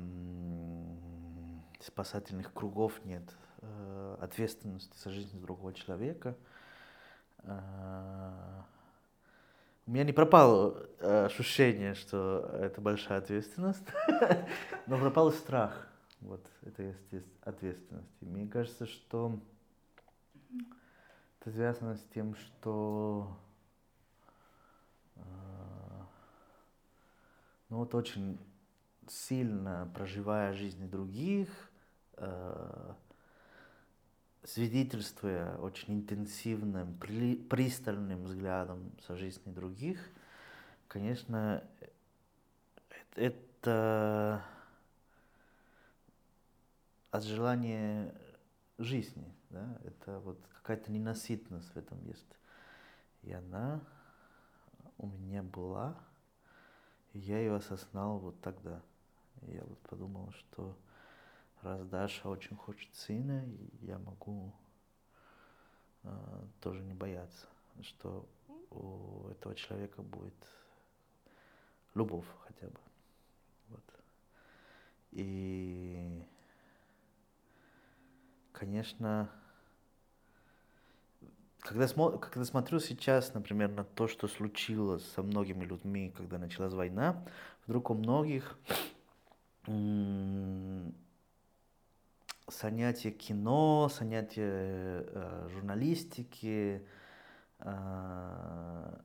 спасательных 1.79 2.53
кругов 2.53 2.93
нет, 3.03 3.23
э, 3.61 4.17
ответственности 4.21 4.97
за 5.03 5.09
жизнь 5.09 5.41
другого 5.41 5.73
человека. 5.73 6.35
Э, 7.43 8.61
у 9.87 9.91
меня 9.91 10.03
не 10.03 10.11
пропало 10.11 10.85
э, 10.99 11.25
ощущение, 11.25 11.95
что 11.95 12.51
это 12.59 12.81
большая 12.81 13.19
ответственность, 13.19 13.85
но 14.87 14.97
пропал 14.97 15.31
страх. 15.31 15.87
Вот 16.21 16.45
это 16.63 16.83
есть 16.83 17.13
ответственность. 17.41 18.21
Мне 18.21 18.47
кажется, 18.47 18.85
что 18.85 19.39
это 21.39 21.51
связано 21.51 21.95
с 21.95 22.03
тем, 22.13 22.35
что 22.35 23.37
э, 25.15 25.21
ну 27.69 27.77
вот 27.77 27.93
очень 27.95 28.39
сильно 29.07 29.89
проживая 29.93 30.53
жизни 30.53 30.87
других, 30.87 31.49
э, 32.17 32.93
свидетельствуя 34.43 35.57
очень 35.57 35.95
интенсивным, 35.95 36.97
при, 36.97 37.35
пристальным 37.35 38.23
взглядом 38.23 38.91
со 39.05 39.15
жизни 39.15 39.51
других, 39.51 39.99
конечно, 40.87 41.63
это 43.15 44.43
от 47.11 47.23
желания 47.23 48.13
жизни, 48.77 49.33
да, 49.49 49.79
это 49.83 50.19
вот 50.19 50.39
какая-то 50.53 50.91
ненасытность 50.91 51.69
в 51.73 51.77
этом 51.77 52.01
есть. 52.03 52.37
И 53.23 53.31
она 53.31 53.81
у 54.97 55.07
меня 55.07 55.43
была, 55.43 55.97
и 57.13 57.19
я 57.19 57.39
ее 57.39 57.55
осознал 57.55 58.19
вот 58.19 58.39
тогда. 58.41 58.81
И 59.43 59.51
я 59.51 59.63
вот 59.63 59.79
подумал, 59.79 60.31
что 60.31 60.77
раз 61.61 61.85
Даша 61.87 62.29
очень 62.29 62.55
хочет 62.55 62.93
сына, 62.95 63.45
я 63.81 63.97
могу 63.99 64.53
э, 66.03 66.45
тоже 66.61 66.83
не 66.83 66.93
бояться, 66.93 67.47
что 67.81 68.27
у 68.71 69.27
этого 69.29 69.55
человека 69.55 70.01
будет 70.01 70.35
любовь 71.95 72.27
хотя 72.45 72.67
бы. 72.67 72.79
Вот. 73.69 73.83
И, 75.11 76.23
конечно, 78.57 79.29
когда, 81.59 81.87
смо, 81.87 82.17
когда 82.17 82.45
смотрю 82.45 82.79
сейчас, 82.79 83.33
например, 83.33 83.69
на 83.69 83.83
то, 83.83 84.07
что 84.07 84.27
случилось 84.27 85.05
со 85.11 85.21
многими 85.21 85.63
людьми, 85.63 86.13
когда 86.15 86.37
началась 86.37 86.73
война, 86.73 87.23
вдруг 87.65 87.91
у 87.91 87.93
многих 87.93 88.57
занятия 92.47 93.11
кино, 93.11 93.91
занятия 93.93 95.03
э, 95.05 95.49
журналистики 95.51 96.87
э, 97.59 98.99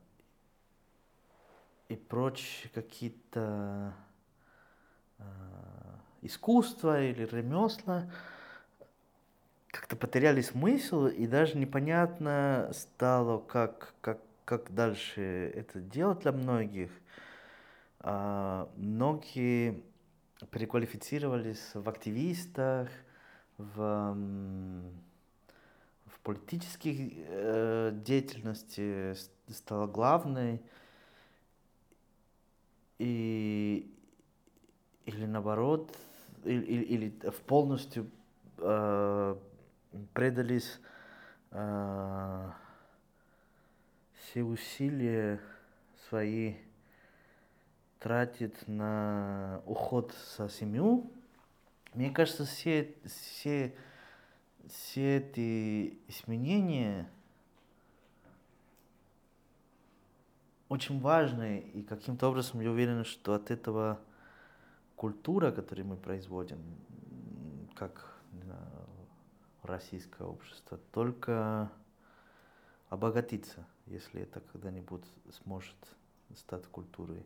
и 1.89 1.95
прочие 1.95 2.71
какие-то 2.71 3.93
э, 5.19 5.23
искусства 6.21 7.03
или 7.03 7.25
ремесла 7.25 8.09
как-то 9.73 9.95
потеряли 9.95 10.41
смысл, 10.41 11.07
и 11.07 11.25
даже 11.25 11.57
непонятно 11.57 12.69
стало, 12.73 13.39
как, 13.39 13.95
как, 14.01 14.19
как 14.45 14.71
дальше 14.71 15.51
это 15.55 15.79
делать 15.79 16.19
для 16.19 16.31
многих. 16.31 16.91
А, 17.99 18.69
многие 18.77 19.81
переквалифицировались 20.51 21.71
в 21.73 21.89
активистах, 21.89 22.87
в, 23.57 24.15
в 26.05 26.19
политических 26.21 27.13
э, 27.15 27.91
деятельности 27.95 29.15
стала 29.49 29.87
главной, 29.87 30.61
и, 32.99 33.91
или 35.07 35.25
наоборот, 35.25 35.97
или, 36.43 36.61
или, 36.61 36.83
или 36.83 37.29
в 37.31 37.41
полностью 37.41 38.07
э, 38.59 39.35
предались 40.13 40.79
э, 41.51 42.49
все 44.15 44.43
усилия 44.43 45.39
свои 46.07 46.55
тратит 47.99 48.67
на 48.67 49.61
уход 49.65 50.13
со 50.35 50.49
семью, 50.49 51.09
мне 51.93 52.09
кажется, 52.09 52.45
все, 52.45 52.95
все, 53.05 53.75
все 54.67 55.17
эти 55.17 55.99
изменения 56.07 57.09
очень 60.69 60.99
важны, 60.99 61.59
и 61.59 61.83
каким-то 61.83 62.27
образом 62.29 62.61
я 62.61 62.71
уверен, 62.71 63.05
что 63.05 63.35
от 63.35 63.51
этого 63.51 63.99
культура, 64.95 65.51
которую 65.51 65.85
мы 65.85 65.97
производим, 65.97 66.59
как 67.75 68.13
знаю, 68.43 68.72
российское 69.63 70.23
общество, 70.23 70.77
только 70.91 71.71
обогатится, 72.89 73.65
если 73.87 74.21
это 74.21 74.41
когда-нибудь 74.51 75.05
сможет 75.43 75.75
стать 76.35 76.65
культурой, 76.67 77.25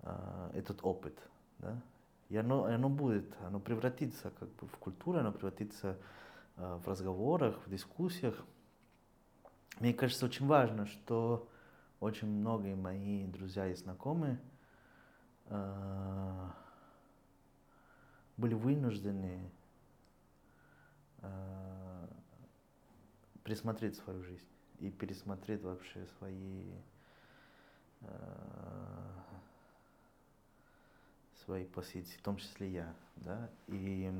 а, 0.00 0.50
этот 0.54 0.80
опыт. 0.82 1.18
Да? 1.58 1.80
И 2.28 2.36
оно, 2.36 2.64
оно 2.64 2.88
будет, 2.88 3.26
оно 3.42 3.60
превратится 3.60 4.30
как 4.30 4.48
бы 4.54 4.66
в 4.66 4.76
культуру, 4.78 5.18
оно 5.18 5.32
превратится 5.32 5.98
э, 6.56 6.80
в 6.82 6.88
разговорах, 6.88 7.58
в 7.66 7.70
дискуссиях. 7.70 8.42
Мне 9.80 9.92
кажется, 9.92 10.24
очень 10.24 10.46
важно, 10.46 10.86
что 10.86 11.46
очень 12.00 12.28
многие 12.28 12.74
мои 12.74 13.26
друзья 13.26 13.68
и 13.68 13.74
знакомые 13.74 14.40
э, 15.46 16.48
были 18.38 18.54
вынуждены 18.54 19.50
э, 21.22 22.08
присмотреть 23.44 23.96
свою 23.96 24.22
жизнь 24.22 24.46
и 24.80 24.90
пересмотреть 24.90 25.62
вообще 25.62 26.06
свои 26.18 26.70
э, 28.00 29.12
свои 31.44 31.64
позиции, 31.64 32.16
в 32.18 32.22
том 32.22 32.36
числе 32.36 32.70
я, 32.70 32.94
да, 33.16 33.50
и, 33.66 34.12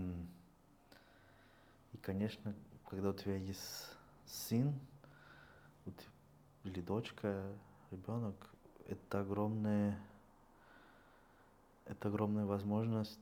и 1.92 1.96
конечно, 1.98 2.54
когда 2.88 3.10
у 3.10 3.12
тебя 3.12 3.36
есть 3.36 3.96
сын 4.26 4.74
или 6.64 6.80
дочка, 6.80 7.44
ребенок, 7.90 8.34
это 8.86 9.20
огромная, 9.20 9.98
это 11.86 12.08
огромная 12.08 12.44
возможность 12.44 13.18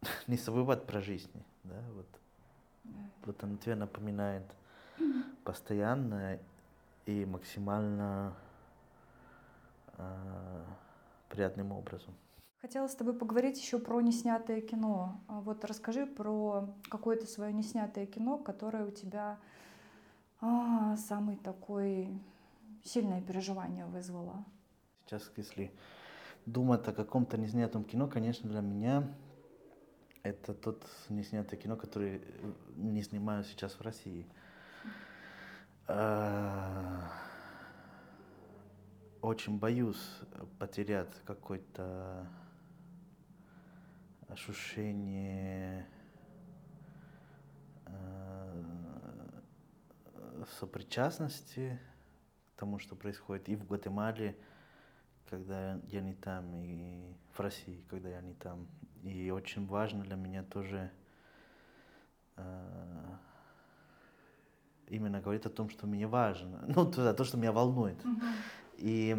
не 0.26 0.36
забывать 0.36 0.86
про 0.86 1.00
жизнь, 1.00 1.30
да, 1.64 1.80
вот, 1.94 2.08
вот 3.24 3.42
он 3.42 3.58
тебе 3.58 3.74
напоминает 3.74 4.44
постоянно 5.44 6.38
и 7.06 7.24
максимально 7.24 8.34
э, 9.98 10.64
приятным 11.28 11.72
образом. 11.72 12.14
Хотела 12.60 12.86
с 12.86 12.94
тобой 12.94 13.14
поговорить 13.14 13.60
еще 13.60 13.80
про 13.80 14.00
неснятое 14.00 14.60
кино. 14.60 15.20
А 15.26 15.40
вот 15.40 15.64
расскажи 15.64 16.06
про 16.06 16.68
какое-то 16.88 17.26
свое 17.26 17.52
неснятое 17.52 18.06
кино, 18.06 18.38
которое 18.38 18.86
у 18.86 18.90
тебя 18.92 19.38
а, 20.40 20.96
самый 20.96 21.36
такой 21.36 22.08
сильное 22.84 23.20
переживание 23.20 23.86
вызвало. 23.86 24.44
Сейчас, 25.06 25.28
если 25.36 25.72
думать 26.46 26.86
о 26.86 26.92
каком-то 26.92 27.36
неснятом 27.36 27.82
кино, 27.82 28.06
конечно, 28.06 28.48
для 28.48 28.60
меня 28.60 29.08
это 30.22 30.54
тот 30.54 30.86
неснятое 31.08 31.58
кино, 31.58 31.76
которое 31.76 32.18
э, 32.18 32.52
не 32.76 33.02
снимаю 33.02 33.44
сейчас 33.44 33.72
в 33.74 33.80
России. 33.80 34.26
А, 35.88 37.10
очень 39.20 39.58
боюсь 39.58 40.20
потерять 40.58 41.14
какой-то 41.24 42.26
ощущение 44.28 45.86
э, 47.86 48.62
сопричастности 50.58 51.80
к 52.54 52.60
тому, 52.60 52.78
что 52.78 52.94
происходит 52.94 53.48
и 53.48 53.56
в 53.56 53.66
Гватемале, 53.66 54.36
когда 55.28 55.80
я 55.88 56.00
не 56.00 56.14
там, 56.14 56.54
и 56.54 57.14
в 57.32 57.40
России, 57.40 57.84
когда 57.88 58.08
я 58.08 58.20
не 58.20 58.34
там. 58.34 58.68
И 59.02 59.30
очень 59.30 59.66
важно 59.66 60.04
для 60.04 60.16
меня 60.16 60.44
тоже 60.44 60.90
э, 62.36 63.16
именно 64.86 65.20
говорить 65.20 65.44
о 65.46 65.50
том, 65.50 65.68
что 65.70 65.86
мне 65.86 66.06
важно, 66.06 66.64
ну, 66.68 66.90
то, 66.90 67.12
то 67.12 67.24
что 67.24 67.36
меня 67.36 67.52
волнует. 67.52 67.98
Mm-hmm. 68.04 68.34
И 68.78 69.14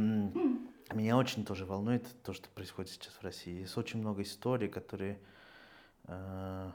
меня 0.94 1.18
очень 1.18 1.46
тоже 1.46 1.66
волнует 1.66 2.06
то, 2.24 2.34
что 2.34 2.50
происходит 2.50 2.92
сейчас 2.92 3.14
в 3.14 3.24
России. 3.24 3.62
Есть 3.62 3.78
очень 3.78 4.00
много 4.00 4.22
историй, 4.22 4.70
которые, 4.70 5.20
э, 6.06 6.72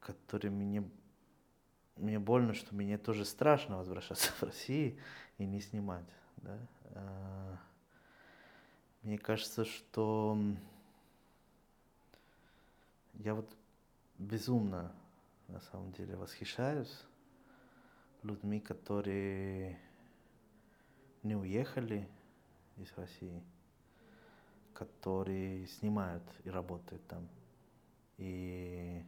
которые 0.00 0.50
мне, 0.50 0.88
мне 1.96 2.18
больно, 2.18 2.52
что 2.52 2.74
мне 2.74 2.98
тоже 2.98 3.24
страшно 3.24 3.78
возвращаться 3.78 4.32
в 4.38 4.42
Россию 4.42 4.98
и 5.38 5.46
не 5.46 5.60
снимать. 5.60 6.06
Да? 6.36 6.58
Мне 9.02 9.18
кажется, 9.18 9.64
что 9.64 10.38
я 13.14 13.34
вот 13.34 13.52
безумно, 14.16 14.92
на 15.48 15.60
самом 15.60 15.90
деле, 15.92 16.16
восхищаюсь 16.16 17.04
людьми, 18.22 18.60
которые 18.60 19.76
не 21.24 21.34
уехали 21.34 22.08
из 22.76 22.96
России, 22.96 23.42
которые 24.72 25.66
снимают 25.66 26.22
и 26.44 26.50
работают 26.50 27.04
там. 27.08 27.28
И 28.18 29.04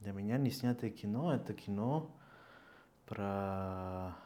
для 0.00 0.12
меня 0.12 0.38
не 0.38 0.50
снятое 0.50 0.88
кино— 0.88 1.34
это 1.34 1.52
кино 1.52 2.10
про 3.04 4.16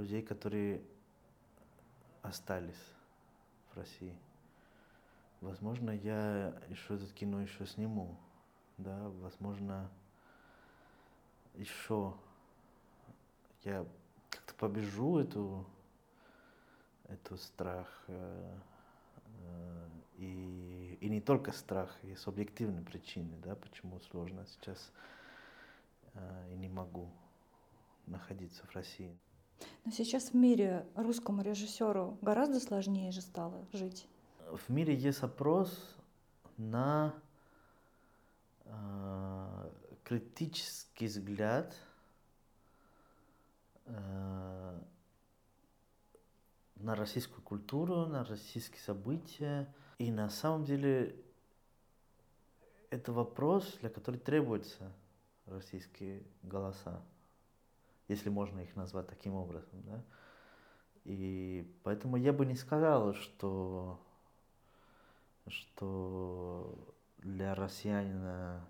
людей, 0.00 0.22
которые 0.22 0.82
остались 2.22 2.82
в 3.70 3.76
России. 3.76 4.16
Возможно, 5.40 5.90
я 5.90 6.54
еще 6.68 6.96
это 6.96 7.06
кино 7.06 7.40
еще 7.40 7.66
сниму, 7.66 8.18
да, 8.78 9.08
возможно, 9.20 9.90
еще 11.54 12.14
я 13.64 13.86
как-то 14.30 14.54
побежу 14.54 15.18
эту, 15.18 15.66
эту 17.08 17.36
страх. 17.36 18.04
Э, 18.08 18.58
э, 19.26 19.88
и, 20.18 20.98
и 21.00 21.08
не 21.08 21.20
только 21.20 21.52
страх, 21.52 21.96
есть 22.02 22.26
объективные 22.26 22.84
причины, 22.84 23.36
да, 23.38 23.54
почему 23.54 24.00
сложно 24.00 24.46
сейчас 24.46 24.92
э, 26.14 26.52
и 26.52 26.56
не 26.56 26.68
могу 26.68 27.10
находиться 28.06 28.66
в 28.66 28.74
России. 28.74 29.18
Но 29.84 29.90
сейчас 29.90 30.30
в 30.30 30.34
мире 30.34 30.86
русскому 30.94 31.42
режиссеру 31.42 32.18
гораздо 32.22 32.60
сложнее 32.60 33.12
же 33.12 33.20
стало 33.20 33.66
жить. 33.72 34.06
В 34.50 34.68
мире 34.68 34.94
есть 34.94 35.22
опрос 35.22 35.96
на 36.56 37.14
э, 38.64 39.70
критический 40.04 41.06
взгляд 41.06 41.74
э, 43.86 44.80
на 46.76 46.94
российскую 46.94 47.42
культуру, 47.42 48.06
на 48.06 48.24
российские 48.24 48.80
события. 48.80 49.72
И 49.98 50.10
на 50.10 50.30
самом 50.30 50.64
деле 50.64 51.16
это 52.90 53.12
вопрос, 53.12 53.78
для 53.80 53.90
которого 53.90 54.20
требуются 54.20 54.92
российские 55.46 56.22
голоса, 56.42 57.02
если 58.10 58.28
можно 58.28 58.60
их 58.60 58.74
назвать 58.74 59.06
таким 59.06 59.34
образом. 59.34 59.82
Да? 59.86 60.02
И 61.04 61.72
поэтому 61.84 62.16
я 62.16 62.32
бы 62.32 62.44
не 62.44 62.56
сказал, 62.56 63.14
что, 63.14 64.00
что 65.46 66.76
для 67.18 67.54
россиянина 67.54 68.68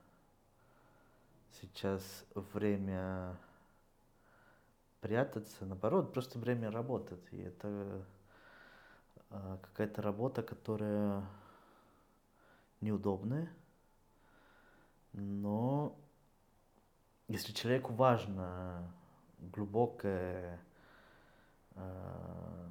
сейчас 1.60 2.26
время 2.34 3.38
прятаться, 5.00 5.64
наоборот, 5.64 6.12
просто 6.12 6.38
время 6.38 6.70
работать. 6.70 7.26
И 7.30 7.38
это 7.38 8.04
а, 9.30 9.58
какая-то 9.62 10.02
работа, 10.02 10.42
которая 10.42 11.24
неудобная, 12.82 13.50
но 15.12 15.96
если 17.28 17.52
человеку 17.52 17.94
важно 17.94 18.92
глубокое 19.40 20.60
э, 21.74 22.68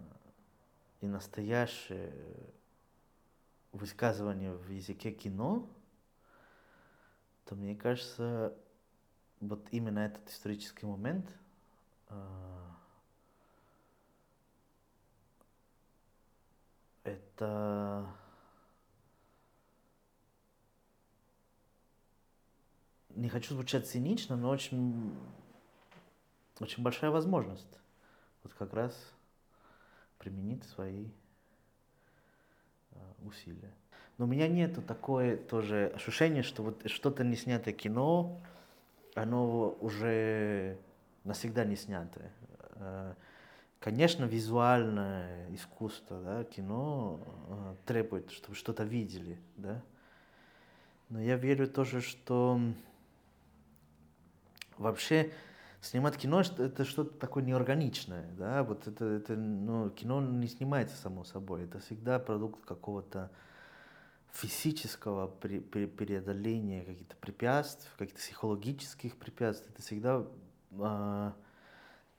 и 1.02 1.08
настоящее 1.08 2.14
высказывание 3.72 4.54
в 4.54 4.70
языке 4.70 5.12
кино, 5.12 5.68
то 7.46 7.56
мне 7.56 7.76
кажется, 7.76 8.56
вот 9.40 9.68
именно 9.72 10.00
этот 10.00 10.28
исторический 10.30 10.86
момент 10.86 11.28
э, 12.10 12.50
это 17.04 18.08
не 23.20 23.30
хочу 23.30 23.54
звучать 23.54 23.88
цинично, 23.88 24.36
но 24.38 24.50
очень, 24.50 25.16
очень 26.60 26.84
большая 26.84 27.12
возможность 27.12 27.80
вот 28.44 28.54
как 28.54 28.74
раз 28.74 28.94
применить 30.18 30.64
свои 30.66 31.08
э, 32.92 32.98
усилия. 33.26 33.74
Но 34.18 34.26
у 34.26 34.28
меня 34.28 34.48
нет 34.48 34.86
такое 34.86 35.38
тоже 35.38 35.92
ощущение, 35.96 36.44
что 36.44 36.64
вот 36.64 36.90
что-то 36.90 37.24
не 37.24 37.36
снятое 37.36 37.74
кино, 37.74 38.42
оно 39.16 39.78
уже 39.80 40.78
навсегда 41.24 41.64
не 41.64 41.76
снятое. 41.76 42.32
Э, 42.76 43.14
конечно, 43.80 44.26
визуальное 44.26 45.54
искусство, 45.56 46.22
да, 46.22 46.44
кино 46.44 47.22
э, 47.48 47.76
требует, 47.86 48.32
чтобы 48.32 48.56
что-то 48.56 48.84
видели, 48.84 49.40
да. 49.56 49.82
Но 51.08 51.22
я 51.22 51.38
верю 51.38 51.68
тоже, 51.68 52.02
что 52.02 52.60
вообще 54.78 55.32
снимать 55.82 56.18
кино 56.18 56.42
это 56.42 56.86
что-то 56.86 57.18
такое 57.18 57.44
неорганичное, 57.44 58.30
да, 58.38 58.64
вот 58.64 58.88
это, 58.88 59.06
это 59.06 59.36
ну, 59.36 59.90
кино 59.90 60.22
не 60.22 60.48
снимается 60.48 60.96
само 60.98 61.24
собой, 61.24 61.64
это 61.64 61.80
всегда 61.80 62.20
продукт 62.20 62.66
какого-то 62.66 63.32
физического 64.32 65.28
преодоления 65.28 66.84
каких-то 66.84 67.16
препятствий, 67.16 67.90
каких-то 67.98 68.20
психологических 68.20 69.18
препятствий, 69.18 69.72
это 69.72 69.82
всегда 69.82 70.26
э, 70.72 71.32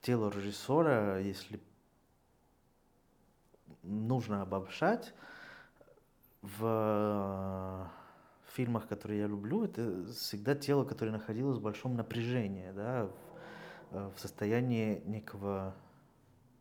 тело 0.00 0.30
режиссера, 0.30 1.18
если 1.18 1.60
нужно 3.82 4.42
обобщать, 4.42 5.14
в 6.42 7.90
фильмах, 8.46 8.88
которые 8.88 9.20
я 9.20 9.26
люблю, 9.26 9.64
это 9.64 10.06
всегда 10.06 10.54
тело, 10.54 10.84
которое 10.84 11.12
находилось 11.12 11.58
в 11.58 11.62
большом 11.62 11.96
напряжении, 11.96 12.70
да, 12.72 13.10
в, 13.90 13.96
э, 13.96 14.10
в 14.16 14.18
состоянии 14.18 15.02
некого 15.06 15.74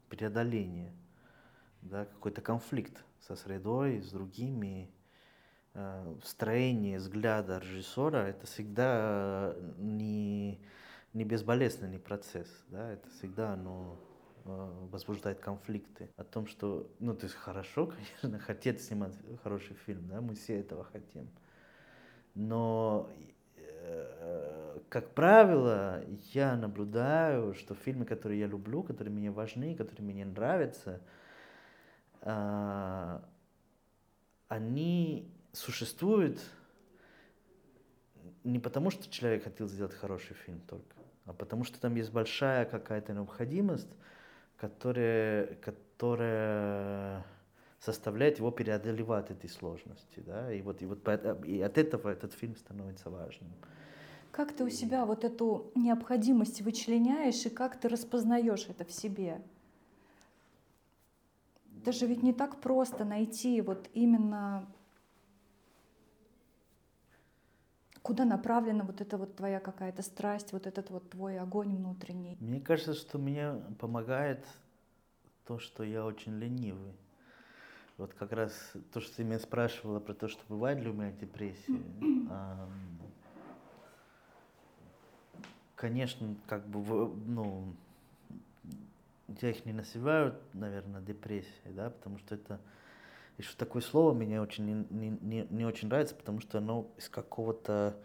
преодоления, 0.10 0.92
да, 1.82 2.06
какой-то 2.06 2.42
конфликт 2.42 3.04
со 3.22 3.36
средой, 3.36 4.02
с 4.02 4.12
другими. 4.12 4.89
Э, 5.74 6.15
строение 6.24 6.98
взгляда 6.98 7.60
режиссера 7.60 8.28
это 8.28 8.48
всегда 8.48 9.56
не, 9.78 10.60
не 11.13 11.24
безболезненный 11.24 12.00
процесс, 12.00 12.50
да, 12.70 12.92
это 12.92 13.08
всегда 13.12 13.54
оно 13.54 14.00
э, 14.46 14.88
возбуждает 14.92 15.39
конфликты. 15.39 16.10
О 16.18 16.24
том, 16.24 16.48
что, 16.48 16.89
ну, 17.00 17.13
то 17.13 17.26
есть 17.26 17.36
хорошо, 17.36 17.88
конечно, 18.22 18.39
хотеть 18.39 18.82
снимать 18.82 19.13
хороший 19.44 19.76
фильм, 19.86 20.08
да, 20.08 20.22
мы 20.22 20.36
все 20.36 20.60
этого 20.60 20.84
хотим. 20.84 21.30
Но, 22.34 23.10
э, 23.12 23.24
как 24.89 25.13
правило, 25.13 26.04
я 26.34 26.56
наблюдаю, 26.56 27.54
что 27.54 27.75
фильмы, 27.75 28.06
которые 28.06 28.39
я 28.39 28.47
люблю, 28.47 28.84
которые 28.84 29.13
мне 29.13 29.30
важны, 29.30 29.75
которые 29.75 30.04
мне 30.04 30.25
нравятся, 30.25 30.99
э, 32.21 33.19
они 34.47 35.32
существуют 35.54 36.39
не 38.43 38.60
потому, 38.60 38.89
что 38.89 39.10
человек 39.12 39.43
хотел 39.43 39.67
сделать 39.67 39.93
хороший 39.93 40.36
фильм 40.36 40.60
только, 40.62 40.95
а 41.25 41.34
потому 41.34 41.63
что 41.63 41.80
там 41.80 41.95
есть 41.95 42.12
большая 42.12 42.65
какая-то 42.65 43.13
необходимость, 43.13 43.95
которая, 44.58 45.56
которая 45.56 47.25
составляет 47.80 48.39
его 48.39 48.52
преодолевать 48.52 49.32
эти 49.32 49.48
сложности. 49.48 50.20
Да? 50.26 50.52
И, 50.54 50.62
вот, 50.62 50.82
и, 50.82 50.86
вот, 50.86 51.08
и 51.46 51.62
от 51.62 51.78
этого 51.78 52.10
этот 52.10 52.34
фильм 52.34 52.56
становится 52.56 53.10
важным. 53.10 53.52
Как 54.32 54.54
ты 54.54 54.63
у 54.63 54.70
себя 54.70 55.06
вот 55.06 55.24
эту 55.24 55.72
необходимость 55.76 56.62
вычленяешь 56.62 57.46
и 57.46 57.50
как 57.50 57.80
ты 57.80 57.89
распознаешь 57.89 58.68
это 58.70 58.86
в 58.86 58.92
себе? 58.92 59.42
Даже 61.84 62.06
ведь 62.06 62.22
не 62.22 62.34
так 62.34 62.60
просто 62.60 63.06
найти 63.06 63.62
вот 63.62 63.89
именно 63.94 64.68
куда 68.02 68.26
направлена 68.26 68.84
вот 68.84 69.02
эта 69.02 69.18
вот 69.18 69.36
твоя 69.36 69.60
какая-то 69.60 70.02
страсть, 70.02 70.52
вот 70.52 70.68
этот 70.68 70.89
вот 70.89 71.10
твой 71.10 71.39
огонь 71.39 71.76
внутренний? 71.76 72.38
Мне 72.39 72.60
кажется, 72.60 72.94
что 72.94 73.18
мне 73.18 73.54
помогает 73.80 74.46
то, 75.46 75.60
что 75.60 75.84
я 75.84 76.06
очень 76.06 76.38
ленивый. 76.38 76.94
Вот 78.00 78.14
как 78.14 78.32
раз 78.32 78.54
то, 78.94 79.02
что 79.02 79.18
ты 79.18 79.26
меня 79.26 79.40
спрашивала 79.40 80.00
про 80.00 80.14
то, 80.14 80.30
что 80.30 80.42
бывает 80.48 80.80
ли 80.80 80.90
у 80.90 80.94
меня 80.94 81.12
депрессия. 81.12 81.82
Конечно, 85.76 86.34
как 86.48 86.66
бы, 86.66 87.14
ну, 87.28 87.76
я 89.42 89.50
их 89.50 89.66
не 89.66 89.74
называю, 89.74 90.34
наверное, 90.54 91.02
депрессией, 91.02 91.74
да, 91.74 91.90
потому 91.90 92.20
что 92.20 92.36
это 92.36 92.62
еще 93.38 93.52
такое 93.58 93.82
слово 93.82 94.14
мне 94.14 94.42
очень 94.42 94.86
не, 94.90 95.10
не, 95.10 95.48
не 95.50 95.66
очень 95.66 95.90
нравится, 95.90 96.16
потому 96.16 96.40
что 96.40 96.60
оно 96.60 96.90
из 96.98 97.10
какого-то 97.10 97.98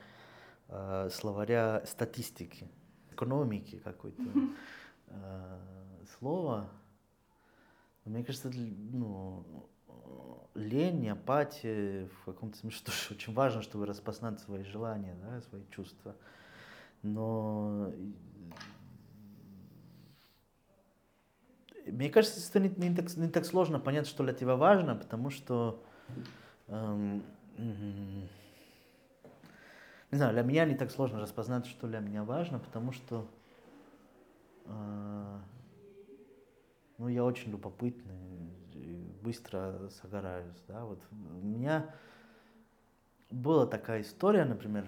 э, 0.71 1.09
словаря 1.13 1.85
статистики, 1.87 2.69
экономики 3.13 3.81
какой-то 3.85 4.25
э, 5.07 5.59
слово. 6.19 6.69
Мне 8.05 8.25
кажется, 8.25 8.51
ну, 8.53 9.69
лень, 10.55 11.09
апатия, 11.09 12.07
в 12.07 12.25
каком-то 12.27 12.57
смысле 12.59 12.81
тоже 12.87 13.15
очень 13.15 13.35
важно, 13.35 13.63
чтобы 13.63 13.87
распознать 13.87 14.41
свои 14.41 14.65
желания, 14.65 15.17
да, 15.23 15.41
свои 15.43 15.63
чувства. 15.71 16.15
Но 17.03 17.93
мне 21.87 22.09
кажется, 22.09 22.41
это 22.49 22.61
не, 22.61 22.89
не, 22.89 22.95
так, 22.95 23.15
не 23.17 23.29
так 23.29 23.45
сложно 23.45 23.79
понять, 23.79 24.07
что 24.07 24.25
для 24.25 24.33
тебя 24.33 24.57
важно, 24.57 24.97
потому 24.97 25.31
что 25.31 25.83
эм, 26.69 27.23
не 27.59 28.29
знаю, 30.17 30.33
для 30.33 30.43
меня 30.43 30.65
не 30.65 30.77
так 30.77 30.91
сложно 30.91 31.21
распознать, 31.21 31.67
что 31.67 31.87
для 31.87 32.01
меня 32.01 32.25
важно, 32.25 32.59
потому 32.59 32.93
что 32.93 33.29
э, 34.67 35.39
ну, 36.99 37.09
я 37.09 37.25
очень 37.25 37.51
любопытный, 37.51 38.54
быстро 39.25 39.89
загораюсь, 40.03 40.63
да, 40.69 40.85
вот. 40.85 41.01
У 41.11 41.47
меня 41.47 41.91
была 43.31 43.67
такая 43.67 44.03
история, 44.03 44.45
например, 44.45 44.87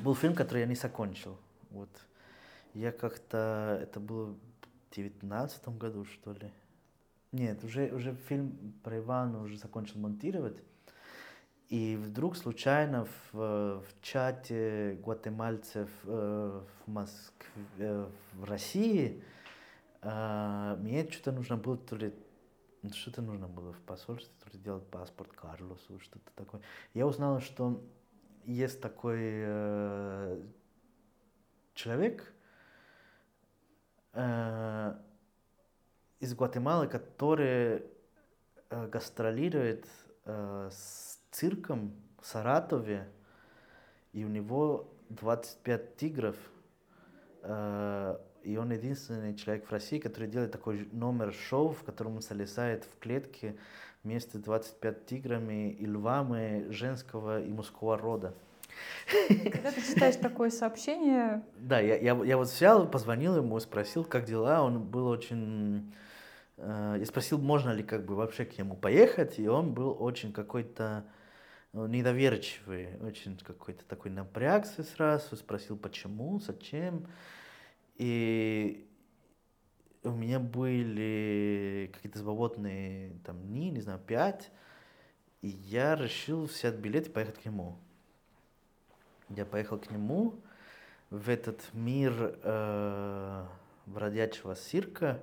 был 0.00 0.14
фильм, 0.14 0.34
который 0.34 0.60
я 0.60 0.66
не 0.66 0.76
закончил, 0.76 1.36
вот, 1.70 1.90
я 2.74 2.92
как-то, 2.92 3.78
это 3.82 3.98
было 3.98 4.34
в 4.34 4.94
девятнадцатом 4.94 5.76
году, 5.78 6.04
что 6.04 6.32
ли, 6.32 6.52
нет, 7.32 7.64
уже, 7.64 7.88
уже 7.88 8.14
фильм 8.28 8.74
про 8.84 8.98
Ивана 8.98 9.42
уже 9.42 9.58
закончил 9.58 9.98
монтировать, 9.98 10.62
и 11.68 11.96
вдруг 11.96 12.36
случайно 12.36 13.06
в, 13.32 13.80
в 13.80 13.86
чате 14.00 14.98
гватемальцев 15.02 15.90
э, 16.04 16.60
в 16.84 16.90
Москве, 16.90 17.64
э, 17.78 18.06
в 18.34 18.44
России, 18.44 19.24
э, 20.02 20.76
мне 20.78 21.10
что-то 21.10 21.32
нужно 21.32 21.56
было 21.56 21.76
то 21.76 21.96
ли 21.96 22.14
что-то 22.94 23.22
нужно 23.22 23.48
было 23.48 23.72
в 23.72 23.80
посольстве, 23.80 24.34
то 24.42 24.50
ли 24.50 24.62
делать 24.62 24.86
паспорт 24.86 25.32
Карлосу, 25.32 25.98
что-то 26.00 26.30
такое. 26.34 26.60
Я 26.94 27.06
узнал, 27.06 27.40
что 27.40 27.82
есть 28.44 28.80
такой 28.80 29.18
э, 29.20 30.42
человек 31.74 32.32
э, 34.12 34.94
из 36.20 36.34
Гватемалы, 36.34 36.86
который 36.88 37.82
э, 38.70 38.88
гастролирует 38.88 39.86
э, 40.24 40.68
с 40.72 41.18
цирком 41.30 41.94
в 42.20 42.26
Саратове, 42.26 43.08
и 44.12 44.24
у 44.24 44.28
него 44.28 44.88
25 45.10 45.96
тигров, 45.96 46.36
э, 47.42 48.18
и 48.46 48.56
он 48.56 48.70
единственный 48.70 49.34
человек 49.34 49.66
в 49.66 49.72
России, 49.72 49.98
который 49.98 50.28
делает 50.28 50.52
такой 50.52 50.88
номер 50.92 51.32
шоу, 51.32 51.70
в 51.70 51.82
котором 51.82 52.16
он 52.16 52.22
залезает 52.22 52.84
в 52.84 52.98
клетки 53.00 53.58
вместе 54.04 54.38
с 54.38 54.40
25 54.40 55.06
тиграми 55.06 55.72
и 55.72 55.84
львами 55.84 56.70
женского 56.70 57.42
и 57.42 57.50
мужского 57.50 57.98
рода. 57.98 58.34
Когда 59.28 59.72
ты 59.72 59.80
читаешь 59.82 60.16
такое 60.16 60.50
сообщение... 60.50 61.42
Да, 61.58 61.80
я, 61.80 61.96
я, 61.96 62.14
я 62.24 62.36
вот 62.36 62.48
взял, 62.48 62.88
позвонил 62.88 63.36
ему, 63.36 63.58
спросил, 63.58 64.04
как 64.04 64.24
дела. 64.26 64.62
Он 64.62 64.80
был 64.80 65.08
очень... 65.08 65.92
Э, 66.56 66.96
я 66.98 67.04
спросил, 67.04 67.38
можно 67.38 67.70
ли 67.70 67.82
как 67.82 68.04
бы 68.04 68.14
вообще 68.14 68.44
к 68.44 68.56
нему 68.58 68.76
поехать, 68.76 69.40
и 69.40 69.48
он 69.48 69.74
был 69.74 69.96
очень 69.98 70.32
какой-то 70.32 71.04
ну, 71.72 71.86
недоверчивый, 71.86 72.90
очень 73.02 73.36
какой-то 73.38 73.84
такой 73.86 74.12
напрягся 74.12 74.84
сразу, 74.84 75.34
спросил, 75.34 75.76
почему, 75.76 76.38
зачем. 76.38 77.06
И 77.96 78.86
у 80.02 80.10
меня 80.10 80.38
были 80.38 81.90
какие-то 81.92 82.18
свободные 82.18 83.18
там 83.24 83.40
дни, 83.42 83.70
не 83.70 83.80
знаю, 83.80 83.98
пять, 83.98 84.50
и 85.42 85.48
я 85.48 85.96
решил 85.96 86.44
взять 86.44 86.76
билет 86.76 87.08
и 87.08 87.10
поехать 87.10 87.40
к 87.40 87.44
нему. 87.44 87.78
Я 89.28 89.44
поехал 89.44 89.78
к 89.78 89.90
нему 89.90 90.34
в 91.10 91.28
этот 91.28 91.62
мир 91.72 92.38
э, 92.42 93.46
бродячего 93.86 94.54
цирка, 94.54 95.20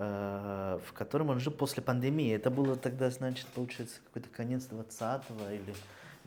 Э, 0.00 0.78
в 0.86 0.92
котором 0.92 1.30
он 1.30 1.40
жил 1.40 1.52
после 1.52 1.82
пандемии. 1.82 2.32
Это 2.32 2.50
было 2.52 2.76
тогда, 2.76 3.10
значит, 3.10 3.48
получается, 3.48 3.98
какой-то 4.04 4.28
конец 4.28 4.68
20-го 4.70 5.50
или... 5.50 5.74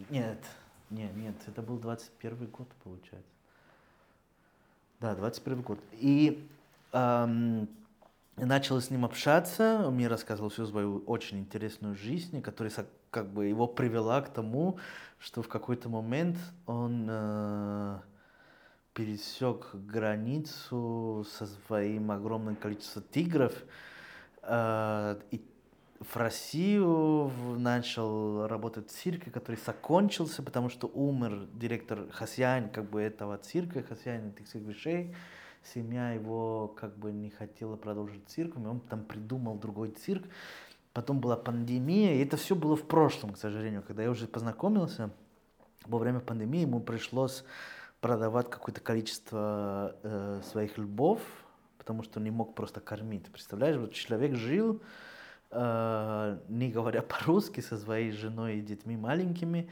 Нет, 0.09 0.39
нет, 0.89 1.15
нет, 1.15 1.35
это 1.47 1.61
был 1.61 1.77
21 1.77 2.47
год, 2.47 2.67
получается. 2.83 3.31
Да, 5.01 5.15
21 5.15 5.63
год. 5.63 5.79
И 5.93 6.47
эм, 6.93 7.67
начал 8.37 8.79
с 8.79 8.91
ним 8.91 9.03
общаться, 9.03 9.81
он 9.87 9.95
мне 9.95 10.07
рассказывал 10.07 10.51
всю 10.51 10.67
свою 10.67 10.99
очень 11.07 11.39
интересную 11.39 11.95
жизнь, 11.95 12.39
которая 12.43 12.71
как 13.09 13.27
бы 13.33 13.47
его 13.47 13.65
привела 13.65 14.21
к 14.21 14.31
тому, 14.31 14.77
что 15.17 15.41
в 15.41 15.47
какой-то 15.47 15.89
момент 15.89 16.37
он 16.67 17.07
э, 17.09 17.99
пересек 18.93 19.73
границу 19.73 21.25
со 21.31 21.47
своим 21.47 22.11
огромным 22.11 22.55
количеством 22.55 23.03
тигров 23.11 23.55
э, 24.43 25.19
и 25.31 25.41
в 26.01 26.17
Россию 26.17 27.31
начал 27.57 28.47
работать 28.47 28.89
в 28.89 28.91
цирке, 28.91 29.29
который 29.29 29.57
закончился, 29.63 30.41
потому 30.41 30.69
что 30.69 30.87
умер 30.87 31.47
директор 31.53 32.09
хозяин 32.11 32.69
как 32.69 32.89
бы 32.89 33.01
этого 33.01 33.37
цирка, 33.37 33.79
этих 33.79 34.47
всех 34.47 34.63
вещей. 34.63 35.15
Семья 35.63 36.11
его 36.11 36.69
как 36.69 36.97
бы 36.97 37.11
не 37.11 37.29
хотела 37.29 37.75
продолжить 37.75 38.27
цирком, 38.27 38.65
и 38.65 38.69
он 38.69 38.79
там 38.79 39.03
придумал 39.03 39.59
другой 39.59 39.91
цирк. 39.91 40.23
Потом 40.91 41.19
была 41.19 41.37
пандемия, 41.37 42.15
и 42.15 42.25
это 42.25 42.35
все 42.35 42.55
было 42.55 42.75
в 42.75 42.87
прошлом, 42.87 43.33
к 43.33 43.37
сожалению. 43.37 43.83
Когда 43.83 44.01
я 44.01 44.09
уже 44.09 44.25
познакомился, 44.25 45.11
во 45.85 45.99
время 45.99 46.19
пандемии 46.19 46.61
ему 46.61 46.79
пришлось 46.79 47.43
продавать 47.99 48.49
какое-то 48.49 48.81
количество 48.81 49.95
э, 50.01 50.41
своих 50.49 50.79
льбов, 50.79 51.21
потому 51.77 52.01
что 52.01 52.19
не 52.19 52.31
мог 52.31 52.55
просто 52.55 52.79
кормить. 52.81 53.31
Представляешь, 53.31 53.77
вот 53.77 53.93
человек 53.93 54.35
жил, 54.35 54.81
не 55.53 56.71
говоря 56.71 57.01
по-русски, 57.07 57.61
со 57.61 57.77
своей 57.77 58.11
женой 58.11 58.57
и 58.57 58.61
детьми 58.61 58.95
маленькими, 58.97 59.69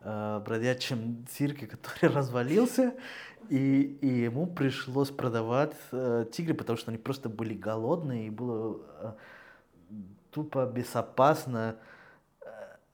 э, 0.00 0.38
в 0.40 0.44
бродячем 0.44 1.26
цирке, 1.30 1.66
который 1.66 2.12
развалился, 2.14 2.94
и, 3.48 3.98
и 4.00 4.06
ему 4.06 4.46
пришлось 4.46 5.10
продавать 5.10 5.74
э, 5.90 6.26
тигры, 6.30 6.54
потому 6.54 6.76
что 6.76 6.90
они 6.90 6.98
просто 6.98 7.28
были 7.28 7.54
голодные, 7.54 8.26
и 8.26 8.30
было 8.30 8.80
э, 9.00 9.12
тупо 10.30 10.66
безопасно 10.66 11.76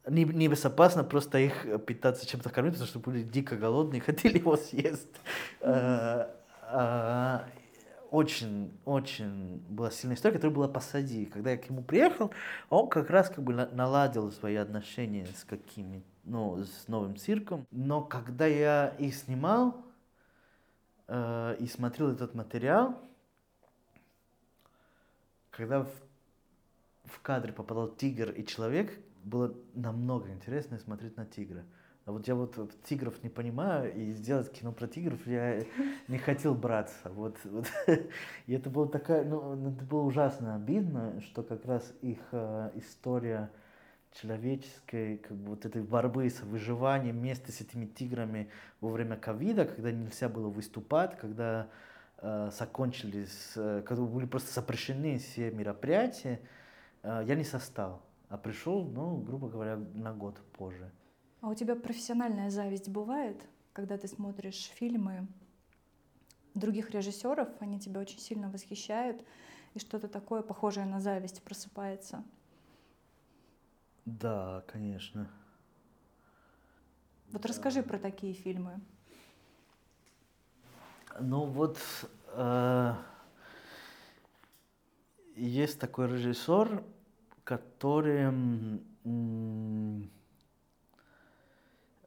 не, 0.06 0.24
небезопасно 0.24 1.04
просто 1.04 1.38
их 1.38 1.66
питаться 1.84 2.26
чем-то 2.26 2.48
кормить, 2.50 2.72
потому 2.74 2.88
что 2.88 2.98
были 2.98 3.22
дико 3.22 3.56
голодные 3.56 4.00
и 4.00 4.04
хотели 4.04 4.38
его 4.38 4.56
съесть. 4.56 5.20
Mm-hmm. 5.60 6.30
А, 6.70 7.44
очень, 8.10 8.72
очень 8.84 9.58
была 9.68 9.90
сильная 9.90 10.16
история, 10.16 10.34
которая 10.34 10.54
была 10.54 10.68
посади. 10.68 11.26
Когда 11.26 11.50
я 11.50 11.58
к 11.58 11.68
нему 11.68 11.82
приехал, 11.82 12.32
он 12.70 12.88
как 12.88 13.10
раз 13.10 13.28
как 13.28 13.44
бы 13.44 13.52
наладил 13.52 14.30
свои 14.32 14.56
отношения 14.56 15.26
с 15.26 15.44
какими, 15.44 16.02
ну, 16.24 16.64
с 16.64 16.88
новым 16.88 17.16
цирком. 17.16 17.66
Но 17.70 18.02
когда 18.02 18.46
я 18.46 18.94
их 18.98 19.14
снимал 19.14 19.84
э, 21.06 21.56
и 21.60 21.66
смотрел 21.66 22.10
этот 22.10 22.34
материал, 22.34 23.00
когда 25.50 25.82
в, 25.82 25.90
в 27.04 27.20
кадре 27.20 27.52
попадал 27.52 27.88
тигр 27.88 28.30
и 28.30 28.46
человек, 28.46 28.98
было 29.24 29.54
намного 29.74 30.30
интереснее 30.30 30.80
смотреть 30.80 31.16
на 31.16 31.26
тигра. 31.26 31.64
А 32.08 32.10
вот 32.10 32.26
я 32.26 32.34
вот 32.34 32.56
тигров 32.84 33.22
не 33.22 33.28
понимаю, 33.28 33.94
и 33.94 34.12
сделать 34.12 34.50
кино 34.50 34.72
про 34.72 34.88
тигров 34.88 35.26
я 35.26 35.62
не 36.08 36.16
хотел 36.16 36.54
браться. 36.54 37.10
Вот, 37.10 37.36
вот. 37.44 37.66
И 38.46 38.54
это 38.54 38.70
было 38.70 38.88
такая, 38.88 39.26
ну, 39.26 39.52
это 39.70 39.84
было 39.84 40.04
ужасно 40.04 40.54
обидно, 40.54 41.20
что 41.20 41.42
как 41.42 41.66
раз 41.66 41.92
их 42.00 42.20
э, 42.32 42.70
история 42.76 43.50
человеческой, 44.14 45.18
как 45.18 45.36
бы 45.36 45.50
вот 45.50 45.66
этой 45.66 45.82
борьбы 45.82 46.30
с 46.30 46.40
выживанием 46.40 47.18
вместе 47.18 47.52
с 47.52 47.60
этими 47.60 47.84
тиграми 47.84 48.48
во 48.80 48.88
время 48.88 49.18
ковида, 49.18 49.66
когда 49.66 49.92
нельзя 49.92 50.30
было 50.30 50.48
выступать, 50.48 51.18
когда 51.18 51.68
э, 52.22 52.50
закончились, 52.58 53.52
э, 53.54 53.82
когда 53.84 54.02
были 54.04 54.24
просто 54.24 54.50
запрещены 54.54 55.18
все 55.18 55.50
мероприятия, 55.50 56.40
э, 57.02 57.22
я 57.26 57.34
не 57.34 57.44
состал 57.44 58.00
а 58.28 58.36
пришел, 58.36 58.84
ну, 58.84 59.16
грубо 59.16 59.48
говоря, 59.48 59.78
на 59.94 60.12
год 60.12 60.38
позже. 60.52 60.90
А 61.40 61.48
у 61.48 61.54
тебя 61.54 61.76
профессиональная 61.76 62.50
зависть 62.50 62.88
бывает, 62.88 63.40
когда 63.72 63.96
ты 63.96 64.08
смотришь 64.08 64.70
фильмы 64.74 65.26
других 66.54 66.90
режиссеров, 66.90 67.48
они 67.60 67.78
тебя 67.78 68.00
очень 68.00 68.18
сильно 68.18 68.50
восхищают, 68.50 69.24
и 69.74 69.78
что-то 69.78 70.08
такое 70.08 70.42
похожее 70.42 70.86
на 70.86 71.00
зависть 71.00 71.42
просыпается? 71.42 72.24
Да, 74.04 74.64
конечно. 74.66 75.30
Вот 77.30 77.44
расскажи 77.44 77.82
про 77.82 77.98
такие 77.98 78.32
фильмы. 78.32 78.80
Ну 81.20 81.44
вот 81.44 81.78
э, 82.32 82.94
есть 85.36 85.78
такой 85.78 86.08
режиссер, 86.08 86.82
который 87.44 88.32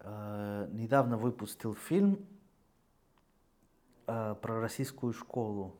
э, 0.01 0.67
недавно 0.71 1.17
выпустил 1.17 1.73
фильм 1.73 2.25
э, 4.07 4.35
про 4.41 4.59
российскую 4.59 5.13
школу, 5.13 5.75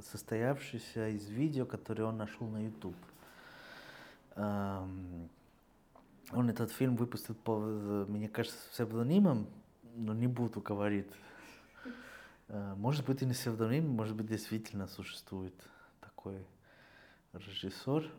состоявшийся 0.00 1.08
из 1.08 1.28
видео, 1.28 1.66
которые 1.66 2.06
он 2.06 2.16
нашел 2.16 2.46
на 2.46 2.64
YouTube. 2.64 2.96
Эм, 4.36 5.28
он 6.32 6.48
этот 6.48 6.70
фильм 6.70 6.96
выпустил 6.96 7.34
под, 7.34 8.08
мне 8.08 8.28
кажется, 8.28 8.58
псевдонимом, 8.70 9.46
но 9.94 10.14
не 10.14 10.26
буду 10.26 10.60
говорить. 10.60 11.10
Э, 12.48 12.74
может 12.76 13.06
быть, 13.06 13.22
и 13.22 13.26
не 13.26 13.32
псевдоним, 13.32 13.88
может 13.88 14.14
быть, 14.14 14.26
действительно 14.26 14.86
существует 14.86 15.54
такой 16.00 16.46
режиссер. 17.32 18.10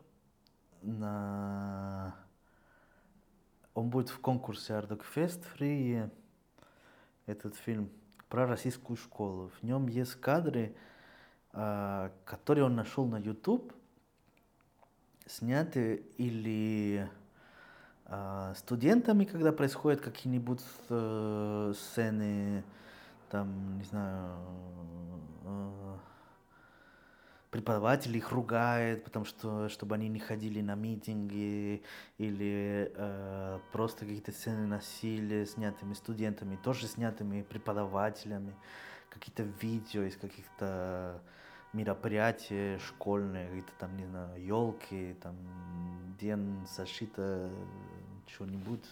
На... 0.81 2.15
Он 3.73 3.89
будет 3.89 4.09
в 4.09 4.19
конкурсе 4.19 4.75
Ардокфест 4.75 5.43
в 5.43 5.59
Риге. 5.59 6.09
Этот 7.25 7.55
фильм 7.55 7.89
про 8.29 8.47
российскую 8.47 8.97
школу. 8.97 9.51
В 9.59 9.63
нем 9.63 9.87
есть 9.87 10.15
кадры, 10.15 10.75
э, 11.53 12.09
которые 12.25 12.65
он 12.65 12.75
нашел 12.75 13.05
на 13.05 13.17
YouTube, 13.17 13.73
сняты 15.25 16.03
или 16.17 17.09
а, 18.05 18.53
студентами, 18.55 19.25
когда 19.25 19.51
происходят 19.51 20.01
какие-нибудь 20.01 20.61
э, 20.89 21.73
сцены, 21.75 22.63
там, 23.29 23.77
не 23.77 23.83
знаю, 23.85 24.37
э, 25.45 25.95
преподаватель 27.53 28.17
их 28.17 28.31
ругает, 28.31 29.03
потому 29.03 29.25
что, 29.25 29.69
чтобы 29.69 29.93
они 29.93 30.09
не 30.09 30.19
ходили 30.19 30.59
на 30.59 30.73
митинги, 30.73 31.83
или 32.17 32.91
э, 32.95 33.59
просто 33.71 34.05
какие-то 34.05 34.31
сцены 34.31 34.65
насилия 34.65 35.45
снятыми 35.45 35.93
студентами, 35.93 36.55
тоже 36.55 36.87
снятыми 36.87 37.43
преподавателями, 37.43 38.55
какие-то 39.11 39.43
видео 39.61 40.01
из 40.01 40.17
каких-то 40.17 41.21
мероприятия 41.73 42.79
школьные, 42.79 43.45
какие-то 43.45 43.73
там, 43.77 43.97
не 43.97 44.05
знаю, 44.07 44.43
елки, 44.43 45.15
там, 45.21 45.35
день 46.19 46.65
защита, 46.75 47.51
что-нибудь. 48.33 48.89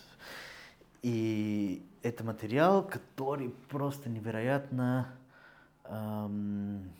И 1.01 1.83
это 2.03 2.23
материал, 2.23 2.87
который 2.87 3.49
просто 3.69 4.07
невероятно 4.07 5.07
эм, 5.85 6.91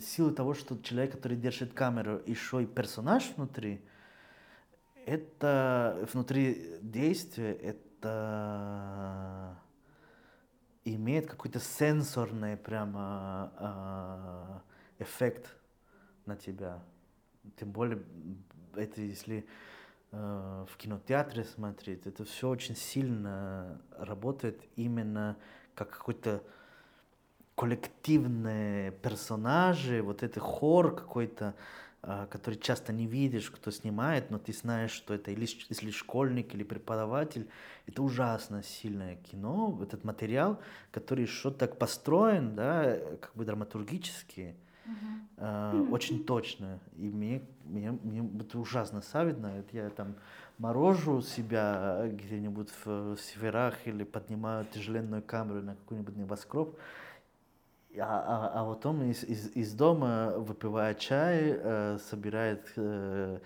силу 0.00 0.32
того, 0.32 0.54
что 0.54 0.78
человек, 0.78 1.12
который 1.12 1.36
держит 1.36 1.72
камеру, 1.72 2.20
еще 2.26 2.62
и 2.62 2.66
персонаж 2.66 3.32
внутри, 3.36 3.80
это 5.06 6.08
внутри 6.12 6.78
действия, 6.80 7.52
это 7.52 9.58
имеет 10.84 11.26
какой-то 11.26 11.60
сенсорный 11.60 12.56
прямо 12.56 14.62
э, 14.98 15.04
эффект 15.04 15.54
на 16.26 16.36
тебя. 16.36 16.82
Тем 17.56 17.72
более, 17.72 18.02
это 18.74 19.00
если 19.00 19.46
э, 20.12 20.66
в 20.68 20.76
кинотеатре 20.76 21.44
смотреть, 21.44 22.06
это 22.06 22.24
все 22.24 22.48
очень 22.48 22.76
сильно 22.76 23.80
работает 23.98 24.62
именно 24.76 25.36
как 25.74 25.90
какой-то 25.90 26.42
коллективные 27.54 28.90
персонажи, 28.90 30.02
вот 30.02 30.22
это 30.22 30.40
хор 30.40 30.94
какой-то, 30.94 31.54
а, 32.02 32.26
который 32.26 32.58
часто 32.58 32.92
не 32.92 33.06
видишь, 33.06 33.50
кто 33.50 33.70
снимает, 33.70 34.30
но 34.30 34.38
ты 34.38 34.52
знаешь, 34.52 34.90
что 34.90 35.14
это 35.14 35.30
или, 35.30 35.46
или 35.68 35.90
школьник, 35.90 36.54
или 36.54 36.64
преподаватель. 36.64 37.48
Это 37.86 38.02
ужасно 38.02 38.62
сильное 38.62 39.16
кино, 39.16 39.78
этот 39.82 40.04
материал, 40.04 40.60
который 40.90 41.26
что-то 41.26 41.60
так 41.60 41.78
построен, 41.78 42.54
да, 42.54 42.98
как 43.20 43.32
бы 43.34 43.44
драматургически, 43.44 44.56
uh, 45.36 45.90
очень 45.90 46.24
точно. 46.24 46.80
И 46.96 47.08
мне, 47.08 47.42
мне, 47.64 47.92
мне 47.92 48.28
это 48.40 48.58
ужасно 48.58 49.00
завидно. 49.00 49.46
Это 49.46 49.76
я 49.76 49.90
там 49.90 50.16
морожу 50.58 51.22
себя 51.22 52.06
где-нибудь 52.06 52.68
в, 52.84 53.14
в 53.14 53.20
северах 53.20 53.74
или 53.86 54.04
поднимаю 54.04 54.66
тяжеленную 54.66 55.22
камеру 55.22 55.62
на 55.62 55.74
какой-нибудь 55.74 56.16
небоскреб, 56.16 56.76
а, 57.98 58.50
а, 58.54 58.60
а 58.60 58.64
потом 58.64 59.02
из, 59.02 59.22
из, 59.24 59.50
из 59.54 59.72
дома, 59.72 60.34
выпивая 60.36 60.94
чай, 60.94 61.56
э, 61.56 61.98
собирает 61.98 62.72
э, 62.76 63.38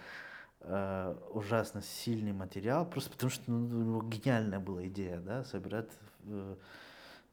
э, 0.60 1.14
ужасно 1.30 1.82
сильный 1.82 2.32
материал, 2.32 2.86
просто 2.86 3.10
потому 3.10 3.30
что 3.30 3.50
ну, 3.50 4.00
гениальная 4.02 4.60
была 4.60 4.86
идея, 4.86 5.18
да, 5.20 5.44
собирать 5.44 5.90
э, 6.24 6.56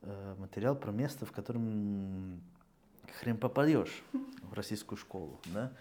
э, 0.01 0.36
материал 0.38 0.75
про 0.75 0.91
место, 0.91 1.25
в 1.25 1.32
котором 1.32 2.41
хрен 3.19 3.38
попадешь 3.38 4.04
в 4.41 4.54
российскую 4.54 4.97
школу, 4.97 5.39
да. 5.54 5.71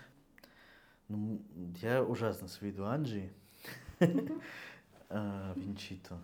Ну, 1.08 1.42
я 1.82 2.02
ужасно 2.02 2.48
с 2.48 2.60
виду 2.60 2.86
Анджи, 2.86 3.30
э, 3.98 5.52
Винчито. 5.56 6.18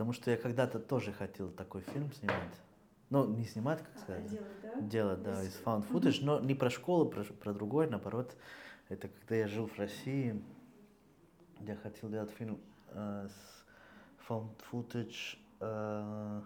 Э, 0.00 0.02
Потому 0.02 0.14
что 0.14 0.30
я 0.30 0.38
когда-то 0.38 0.78
тоже 0.78 1.12
хотел 1.12 1.50
такой 1.50 1.82
фильм 1.82 2.10
снимать. 2.12 2.54
Ну, 3.10 3.26
не 3.26 3.44
снимать, 3.44 3.80
как 3.82 3.98
сказать. 3.98 4.24
А, 4.24 4.28
делать, 4.28 4.60
да? 4.62 4.80
Делать, 4.80 5.22
да, 5.22 5.44
из 5.44 5.60
found 5.62 5.86
footage, 5.90 6.24
но 6.24 6.40
не 6.40 6.54
про 6.54 6.70
школу, 6.70 7.06
про, 7.10 7.24
про 7.24 7.52
другой, 7.52 7.86
наоборот. 7.86 8.34
Это 8.88 9.08
когда 9.08 9.34
я 9.34 9.46
жил 9.46 9.66
в 9.66 9.78
России, 9.78 10.42
я 11.60 11.76
хотел 11.76 12.08
делать 12.08 12.30
фильм 12.30 12.58
э, 12.88 13.28
с 13.28 14.26
found 14.26 14.50
footage 14.72 15.36
э, 15.60 16.40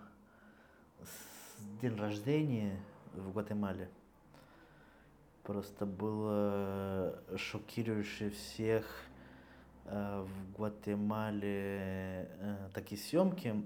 с 1.03 1.81
день 1.81 1.97
рождения 1.97 2.81
в 3.13 3.33
Гватемале. 3.33 3.89
Просто 5.45 5.87
было 5.87 7.23
шокирующе 7.37 8.31
всех 8.31 8.85
Э, 8.85 9.04
в 9.85 10.53
Гватемале 10.57 12.29
э, 12.39 12.71
такие 12.73 13.01
съемки. 13.01 13.65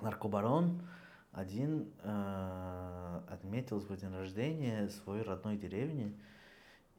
Наркобарон 0.00 0.82
один 1.32 1.92
э, 2.02 3.20
отметил 3.28 3.80
свой 3.80 3.98
день 3.98 4.14
рождения 4.14 4.86
в 4.86 4.92
своей 4.92 5.22
родной 5.22 5.56
деревне. 5.56 6.12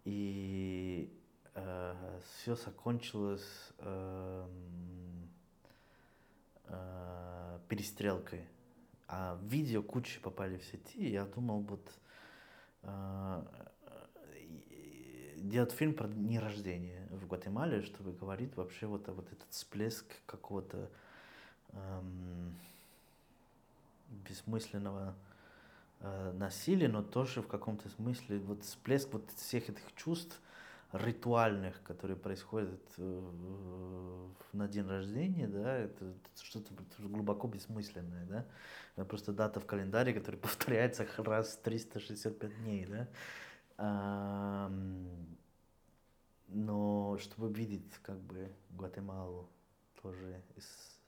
И 0.05 1.13
э, 1.53 2.19
все 2.25 2.55
закончилось 2.55 3.73
э, 3.79 4.47
э, 6.65 7.59
перестрелкой. 7.69 8.47
А 9.07 9.37
видео 9.43 9.83
кучи 9.83 10.19
попали 10.19 10.57
в 10.57 10.63
сети. 10.65 11.09
Я 11.09 11.25
думал, 11.25 11.61
вот 11.61 11.87
э, 12.81 13.43
делать 15.43 15.73
фильм 15.73 15.93
про 15.93 16.07
дни 16.07 16.39
рождения 16.39 17.07
в 17.11 17.27
Гватемале, 17.27 17.83
чтобы 17.83 18.13
говорить 18.13 18.55
вообще 18.55 18.87
вот, 18.87 19.07
вот 19.09 19.27
этот 19.27 19.45
всплеск 19.49 20.05
какого-то 20.25 20.89
эм, 21.73 22.55
бессмысленного 24.07 25.15
э, 25.99 26.31
насилия, 26.33 26.87
но 26.87 27.03
тоже 27.03 27.41
в 27.41 27.47
каком-то 27.47 27.89
смысле 27.89 28.39
вот 28.39 28.63
всплеск 28.63 29.11
вот 29.11 29.29
всех 29.31 29.69
этих 29.69 29.93
чувств 29.95 30.39
ритуальных, 30.93 31.83
которые 31.83 32.15
происходят 32.15 32.81
э, 32.97 34.27
на 34.53 34.67
день 34.69 34.87
рождения, 34.87 35.47
да, 35.47 35.75
это, 35.75 36.05
это 36.05 36.43
что-то 36.43 36.73
глубоко 36.99 37.47
бессмысленное, 37.49 38.25
да, 38.27 38.45
это 38.95 39.05
просто 39.05 39.33
дата 39.33 39.59
в 39.59 39.65
календаре, 39.65 40.13
которая 40.13 40.39
повторяется 40.41 41.05
раз 41.17 41.57
в 41.57 41.61
365 41.63 42.63
дней, 42.63 42.85
да, 42.85 43.07
но 46.47 47.17
чтобы 47.19 47.51
видеть 47.51 47.91
как 48.01 48.19
бы 48.19 48.51
Гватемалу 48.71 49.49
тоже 50.01 50.41
из, 50.55 50.99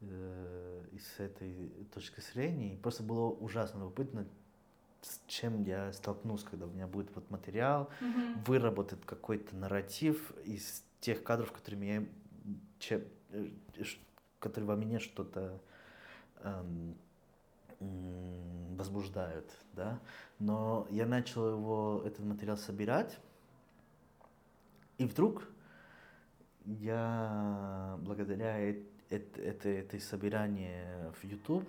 э, 0.00 0.84
из 0.92 1.18
этой 1.18 1.68
точки 1.94 2.20
зрения, 2.20 2.76
просто 2.76 3.02
было 3.02 3.30
ужасно 3.30 3.78
любопытно, 3.78 4.26
с 5.02 5.20
чем 5.26 5.62
я 5.62 5.92
столкнусь, 5.92 6.42
когда 6.42 6.66
у 6.66 6.70
меня 6.70 6.86
будет 6.86 7.14
вот 7.14 7.30
материал, 7.30 7.88
mm-hmm. 8.00 8.44
выработать 8.46 9.00
какой-то 9.06 9.56
нарратив 9.56 10.32
из 10.44 10.84
тех 11.00 11.22
кадров, 11.22 11.52
которые 11.52 11.80
меня, 11.80 12.08
чем, 12.78 13.02
э, 13.30 13.48
которые 14.38 14.68
во 14.68 14.76
мне 14.76 14.98
что-то 14.98 15.60
эм, 16.42 16.96
возбуждают, 18.76 19.50
да. 19.72 20.00
Но 20.38 20.86
я 20.90 21.06
начал 21.06 21.52
его, 21.52 22.02
этот 22.04 22.24
материал 22.24 22.56
собирать, 22.56 23.18
и 25.00 25.06
вдруг 25.06 25.48
я 26.66 27.96
благодаря 28.00 28.58
это, 28.58 29.40
это, 29.40 29.68
это 29.70 29.98
собирание 29.98 31.10
в 31.18 31.24
YouTube 31.24 31.66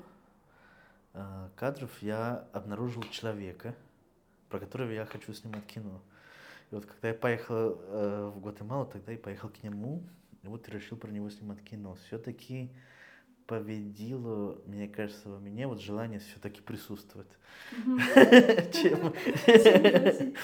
э, 1.14 1.50
кадров 1.56 1.90
я 2.02 2.46
обнаружил 2.52 3.04
человека, 3.04 3.74
про 4.50 4.60
которого 4.60 4.92
я 4.92 5.06
хочу 5.06 5.34
снимать 5.34 5.66
кино. 5.66 6.02
И 6.72 6.76
вот 6.76 6.86
когда 6.86 7.08
я 7.08 7.14
поехал 7.14 7.80
э, 7.80 8.32
в 8.36 8.42
Гватемалу, 8.42 8.86
тогда 8.86 9.14
я 9.14 9.18
поехал 9.18 9.48
к 9.48 9.64
нему, 9.64 10.04
и 10.44 10.48
вот 10.48 10.68
решил 10.68 10.98
про 10.98 11.10
него 11.10 11.30
снимать 11.30 11.64
кино. 11.64 11.96
Все-таки 12.08 12.70
победило, 13.48 14.60
мне 14.66 14.90
кажется, 14.90 15.30
во 15.30 15.40
мне 15.40 15.68
вот 15.68 15.80
желание 15.80 16.20
все-таки 16.20 16.60
присутствовать. 16.60 17.32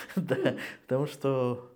Да, 0.15 0.55
потому 0.83 1.07
что, 1.07 1.69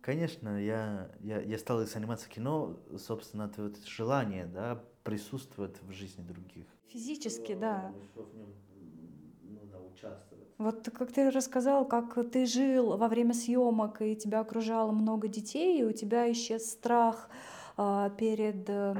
конечно, 0.00 0.62
я, 0.62 1.10
я, 1.20 1.40
я 1.40 1.58
стал 1.58 1.84
заниматься 1.86 2.28
кино, 2.28 2.78
собственно, 2.98 3.44
это 3.44 3.64
вот 3.64 3.76
желание, 3.84 4.46
да, 4.46 4.82
присутствовать 5.04 5.80
в 5.82 5.92
жизни 5.92 6.22
других. 6.22 6.66
Физически, 6.88 7.54
да. 7.54 7.92
Ну, 8.14 9.86
участвовать. 9.92 10.48
Вот 10.58 10.88
как 10.90 11.12
ты 11.12 11.30
рассказал, 11.30 11.86
как 11.86 12.30
ты 12.30 12.46
жил 12.46 12.96
во 12.96 13.08
время 13.08 13.34
съемок, 13.34 14.02
и 14.02 14.16
тебя 14.16 14.40
окружало 14.40 14.92
много 14.92 15.28
детей, 15.28 15.80
и 15.80 15.84
у 15.84 15.92
тебя 15.92 16.30
исчез 16.32 16.70
страх 16.70 17.28
а, 17.76 18.10
перед 18.10 18.68
э, 18.68 18.94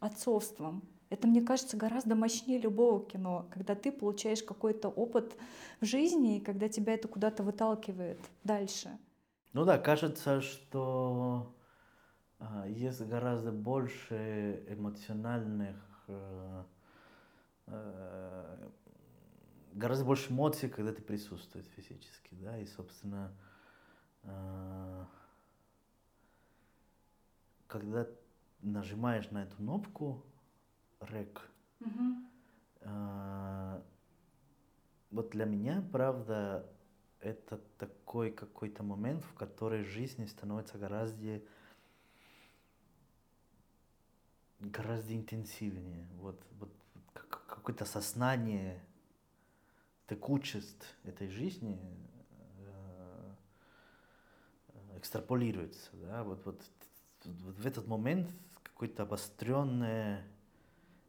отцовством. 0.00 0.82
Это, 1.10 1.28
мне 1.28 1.42
кажется, 1.42 1.76
гораздо 1.76 2.16
мощнее 2.16 2.58
любого 2.58 3.04
кино, 3.04 3.46
когда 3.50 3.74
ты 3.74 3.92
получаешь 3.92 4.42
какой-то 4.42 4.88
опыт 4.88 5.36
в 5.80 5.84
жизни, 5.84 6.38
и 6.38 6.40
когда 6.40 6.68
тебя 6.68 6.94
это 6.94 7.08
куда-то 7.08 7.42
выталкивает 7.42 8.18
дальше. 8.42 8.98
Ну 9.54 9.64
да, 9.64 9.78
кажется, 9.78 10.40
что 10.40 11.54
э, 12.40 12.64
есть 12.70 13.00
гораздо 13.02 13.52
больше 13.52 14.64
эмоциональных, 14.68 15.76
э, 16.08 16.64
э, 17.68 18.68
гораздо 19.74 20.04
больше 20.04 20.32
эмоций, 20.32 20.68
когда 20.68 20.92
ты 20.92 21.02
присутствуешь 21.02 21.66
физически, 21.66 22.34
да, 22.34 22.58
и, 22.58 22.66
собственно, 22.66 23.32
э, 24.24 25.04
когда 27.68 28.08
нажимаешь 28.60 29.30
на 29.30 29.44
эту 29.44 29.56
кнопку 29.58 30.24
рек, 30.98 31.48
угу. 31.78 32.16
э, 32.80 33.82
вот 35.12 35.30
для 35.30 35.44
меня, 35.44 35.88
правда, 35.92 36.68
это 37.24 37.60
такой 37.78 38.30
какой-то 38.30 38.82
момент, 38.82 39.24
в 39.24 39.34
который 39.34 39.84
жизнь 39.84 40.26
становится 40.28 40.78
гораздо 40.78 41.40
гораздо 44.60 45.14
интенсивнее. 45.14 46.06
Вот, 46.18 46.40
вот 46.58 46.70
какое-то 47.12 47.84
сознание, 47.84 48.82
текучесть 50.08 50.94
этой 51.04 51.28
жизни 51.28 51.78
э, 52.58 53.34
экстраполируется. 54.96 55.90
Да? 55.94 56.22
Вот, 56.24 56.44
вот 56.44 56.60
в 57.24 57.66
этот 57.66 57.86
момент 57.86 58.30
какое-то 58.62 59.04
обостренное, 59.04 60.24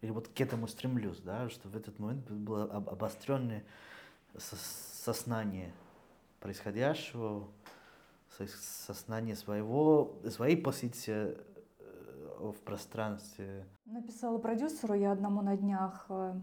или 0.01 0.11
вот 0.11 0.27
к 0.27 0.39
этому 0.39 0.67
стремлюсь, 0.67 1.19
да, 1.19 1.49
что 1.49 1.67
в 1.67 1.75
этот 1.75 1.97
момент 1.99 2.29
было 2.29 2.65
обостренное 2.71 3.63
сознание 4.37 5.73
происходящего, 6.45 7.47
сознание 8.85 9.35
своего, 9.35 10.13
своей 10.29 10.55
позиции 10.55 11.35
э, 11.79 12.51
в 12.51 12.61
пространстве. 12.63 13.65
Написала 13.85 14.37
продюсеру 14.37 14.93
я 14.93 15.11
одному 15.11 15.41
на 15.41 15.57
днях, 15.57 16.05
э, 16.09 16.35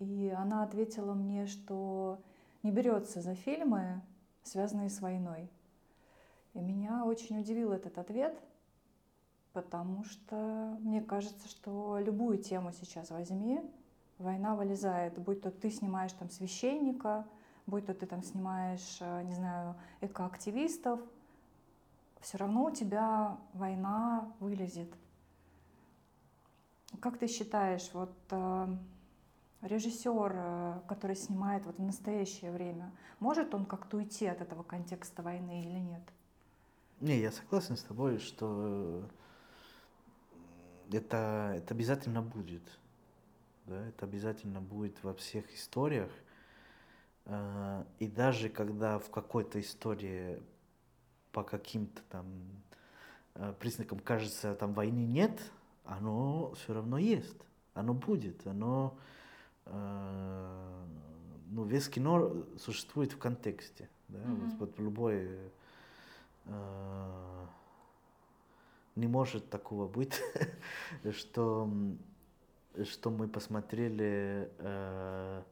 и 0.00 0.34
она 0.36 0.64
ответила 0.64 1.14
мне, 1.14 1.46
что 1.46 2.18
не 2.64 2.72
берется 2.72 3.20
за 3.20 3.36
фильмы, 3.36 4.02
связанные 4.42 4.90
с 4.90 5.00
войной. 5.00 5.48
И 6.54 6.60
меня 6.60 7.04
очень 7.04 7.38
удивил 7.38 7.70
этот 7.70 7.96
ответ, 7.96 8.36
потому 9.52 10.02
что 10.02 10.76
мне 10.80 11.00
кажется, 11.00 11.48
что 11.48 12.00
любую 12.00 12.38
тему 12.38 12.72
сейчас 12.72 13.10
возьми, 13.10 13.60
война 14.18 14.56
вылезает, 14.56 15.16
будь 15.16 15.42
то 15.42 15.52
ты 15.52 15.70
снимаешь 15.70 16.12
там 16.14 16.28
священника, 16.28 17.24
будь 17.68 17.86
то 17.86 17.94
ты 17.94 18.06
там 18.06 18.22
снимаешь, 18.22 18.96
э, 19.00 19.22
не 19.24 19.34
знаю, 19.34 19.76
экоактивистов, 20.00 21.00
все 22.20 22.38
равно 22.38 22.64
у 22.64 22.70
тебя 22.70 23.36
война 23.52 24.32
вылезет. 24.40 24.92
Как 27.00 27.18
ты 27.18 27.28
считаешь, 27.28 27.90
вот 27.92 28.16
э, 28.30 28.76
режиссер, 29.60 30.32
э, 30.34 30.80
который 30.88 31.14
снимает 31.14 31.66
вот 31.66 31.76
в 31.76 31.82
настоящее 31.82 32.50
время, 32.52 32.90
может 33.20 33.54
он 33.54 33.66
как-то 33.66 33.98
уйти 33.98 34.26
от 34.26 34.40
этого 34.40 34.62
контекста 34.62 35.22
войны 35.22 35.62
или 35.62 35.78
нет? 35.78 36.02
Не, 37.00 37.20
я 37.20 37.30
согласен 37.30 37.76
с 37.76 37.82
тобой, 37.82 38.18
что 38.18 39.04
это, 40.90 41.52
это 41.54 41.74
обязательно 41.74 42.22
будет. 42.22 42.62
Да, 43.66 43.86
это 43.86 44.06
обязательно 44.06 44.62
будет 44.62 45.04
во 45.04 45.12
всех 45.12 45.54
историях. 45.54 46.10
А, 47.28 47.86
и 47.98 48.06
даже 48.06 48.48
когда 48.48 48.98
в 48.98 49.10
какой-то 49.10 49.60
истории 49.60 50.42
по 51.32 51.42
каким-то 51.42 52.00
там 52.08 52.24
а, 53.34 53.52
признакам 53.52 53.98
кажется, 53.98 54.54
там 54.54 54.72
войны 54.72 55.04
нет, 55.04 55.38
оно 55.84 56.54
все 56.54 56.72
равно 56.72 56.96
есть, 56.96 57.36
оно 57.74 57.92
будет, 57.92 58.46
оно, 58.46 58.96
а, 59.66 60.86
ну, 61.50 61.64
весь 61.64 61.88
кино 61.90 62.46
существует 62.58 63.12
в 63.12 63.18
контексте, 63.18 63.90
да, 64.08 64.18
mm-hmm. 64.18 64.50
вот, 64.58 64.60
вот 64.60 64.78
любой 64.78 65.38
не 68.96 69.06
может 69.06 69.50
такого 69.50 69.86
быть, 69.86 70.20
что, 71.12 71.70
что 72.84 73.10
мы 73.10 73.28
посмотрели 73.28 74.50
э, 74.58 75.42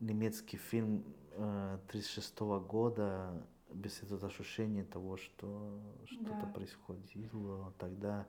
немецкий 0.00 0.56
фильм 0.56 1.04
э, 1.32 1.78
36 1.88 2.40
года 2.40 3.46
без 3.72 4.02
этого 4.02 4.26
ощущения 4.26 4.84
того, 4.84 5.16
что 5.16 5.78
что-то 6.06 6.46
да. 6.46 6.46
происходило 6.46 7.72
тогда. 7.78 8.26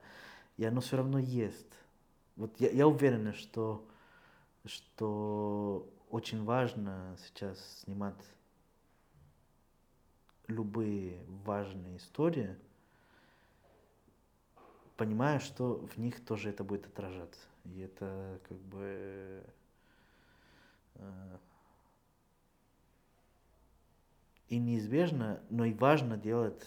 И 0.57 0.63
оно 0.63 0.81
все 0.81 0.97
равно 0.97 1.17
есть. 1.17 1.73
Вот 2.35 2.59
я, 2.59 2.69
я 2.69 2.87
уверен, 2.87 3.33
что, 3.33 3.83
что 4.65 5.89
очень 6.09 6.43
важно 6.43 7.17
сейчас 7.25 7.57
снимать 7.81 8.23
любые 10.47 11.23
важные 11.27 11.97
истории– 11.97 12.55
понимая, 15.01 15.39
что 15.39 15.83
в 15.87 15.97
них 15.97 16.23
тоже 16.23 16.51
это 16.51 16.63
будет 16.63 16.85
отражаться. 16.85 17.47
И 17.65 17.79
это 17.79 18.39
как 18.47 18.57
бы 18.59 19.43
э, 20.93 21.37
и 24.51 24.59
неизбежно, 24.59 25.41
но 25.49 25.63
и 25.63 25.73
важно 25.73 26.17
делать, 26.17 26.61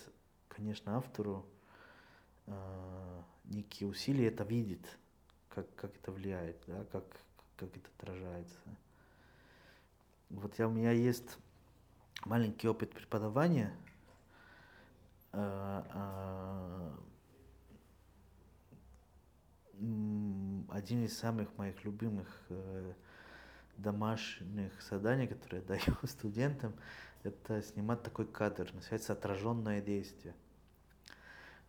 конечно, 0.49 0.97
автору 0.97 1.45
э, 2.47 3.23
некие 3.45 3.87
усилия 3.91 4.29
это 4.29 4.43
видит, 4.43 4.81
как, 5.51 5.73
как 5.75 5.95
это 5.95 6.11
влияет, 6.11 6.57
да, 6.67 6.87
как, 6.91 7.05
как 7.57 7.77
это 7.77 7.87
отражается. 7.99 8.59
Вот 10.31 10.59
я, 10.59 10.67
у 10.67 10.71
меня 10.71 10.93
есть 10.93 11.37
маленький 12.25 12.69
опыт 12.69 12.91
преподавания. 12.91 13.77
Э, 15.33 15.83
э, 15.93 16.97
один 20.71 21.05
из 21.05 21.19
самых 21.19 21.55
моих 21.59 21.85
любимых 21.85 22.47
э, 22.49 22.95
домашних 23.77 24.73
заданий, 24.83 25.27
которые 25.27 25.63
я 25.63 25.69
даю 25.79 25.97
студентам, 26.05 26.73
это 27.25 27.63
снимать 27.63 28.03
такой 28.03 28.27
кадр, 28.27 28.71
называется 28.75 29.13
отраженное 29.13 29.81
действие. 29.81 30.35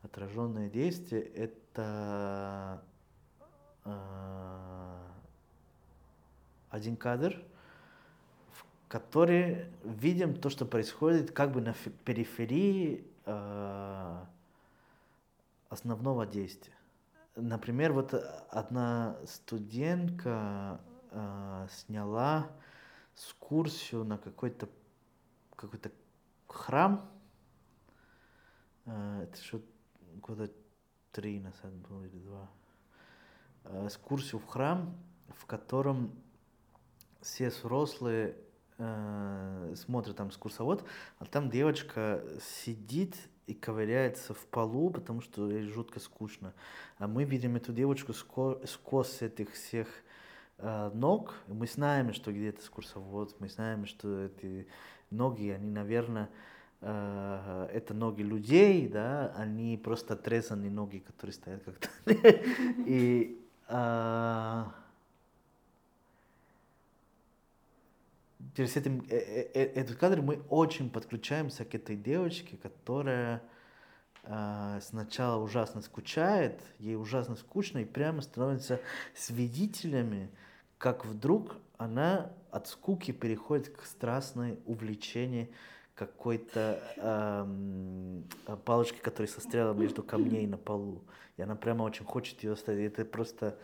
Отраженное 0.04 0.70
действие 0.70 1.22
это 1.22 2.84
э, 3.86 5.00
один 6.70 6.96
кадр, 6.96 7.42
в 8.52 8.66
который 8.88 9.66
видим 9.84 10.36
то, 10.36 10.50
что 10.50 10.66
происходит 10.66 11.32
как 11.32 11.52
бы 11.52 11.62
на 11.62 11.74
периферии 12.04 13.08
э, 13.26 14.26
основного 15.70 16.26
действия. 16.26 16.76
Например, 17.36 17.94
вот 17.94 18.14
одна 18.50 19.18
студентка 19.26 20.80
э, 21.12 21.68
сняла 21.72 22.48
экскурсию 23.16 24.04
на 24.04 24.18
какой-то 24.18 24.70
какой-то 25.56 25.92
храм. 26.48 27.10
Э, 28.86 29.24
это 29.24 29.42
что 29.42 29.62
года 30.22 30.52
три 31.12 31.40
назад 31.40 31.74
было 31.74 32.04
или 32.04 32.20
два. 32.20 32.50
Экскурсию 33.86 34.40
в 34.40 34.46
храм, 34.46 34.96
в 35.30 35.46
котором 35.46 36.12
все 37.22 37.50
взрослые 37.50 38.36
э, 38.78 39.74
смотрят 39.76 40.16
там 40.16 40.28
экскурсовод, 40.28 40.86
а 41.18 41.26
там 41.26 41.50
девочка 41.50 42.24
сидит 42.40 43.16
и 43.48 43.54
ковыряется 43.54 44.34
в 44.34 44.46
полу, 44.48 44.90
потому 44.90 45.22
что 45.22 45.50
ей 45.50 45.64
жутко 45.64 46.00
скучно. 46.00 46.54
А 46.98 47.08
мы 47.08 47.24
видим 47.24 47.56
эту 47.56 47.74
девочку 47.74 48.14
сквозь, 48.14 49.22
этих 49.22 49.54
всех 49.54 49.88
ног, 50.58 51.36
и 51.48 51.54
мы 51.54 51.68
знаем, 51.68 52.14
что 52.14 52.32
где-то 52.32 52.60
экскурсовод, 52.60 53.36
мы 53.40 53.50
знаем, 53.50 53.86
что 53.86 54.26
эти 54.26 54.68
ноги, 55.12 55.50
они, 55.50 55.72
наверное, 55.72 56.30
э, 56.82 57.70
это 57.74 57.94
ноги 57.94 58.22
людей, 58.22 58.88
да, 58.88 59.34
они 59.36 59.78
просто 59.78 60.14
отрезанные 60.14 60.72
ноги, 60.72 61.00
которые 61.00 61.34
стоят 61.34 61.64
как-то. 61.64 61.90
И 62.86 63.42
э, 63.68 64.66
через 68.56 68.76
этим, 68.76 69.06
э, 69.10 69.18
э, 69.18 69.52
э, 69.54 69.64
этот 69.82 69.98
кадр 69.98 70.22
мы 70.22 70.42
очень 70.50 70.90
подключаемся 70.90 71.66
к 71.66 71.76
этой 71.76 71.96
девочке, 71.96 72.58
которая 72.58 73.42
э, 74.24 74.80
сначала 74.82 75.42
ужасно 75.42 75.82
скучает, 75.82 76.62
ей 76.80 76.96
ужасно 76.96 77.36
скучно, 77.36 77.80
и 77.80 77.86
прямо 77.86 78.22
становится 78.22 78.80
свидетелями, 79.16 80.30
как 80.78 81.06
вдруг 81.06 81.56
она 81.78 82.32
от 82.52 82.68
скуки 82.68 83.12
переходит 83.12 83.70
к 83.70 83.86
страстной 83.86 84.60
увлечению 84.66 85.50
какой-то 85.96 86.82
э, 86.98 88.56
палочки, 88.66 89.00
которая 89.00 89.32
состряла 89.32 89.74
между 89.74 90.04
камней 90.04 90.46
на 90.46 90.58
полу. 90.58 91.04
И 91.38 91.42
она 91.42 91.56
прямо 91.56 91.84
очень 91.84 92.06
хочет 92.06 92.44
ее 92.44 92.54
оставить. 92.54 92.94
Это 92.94 93.06
просто 93.06 93.58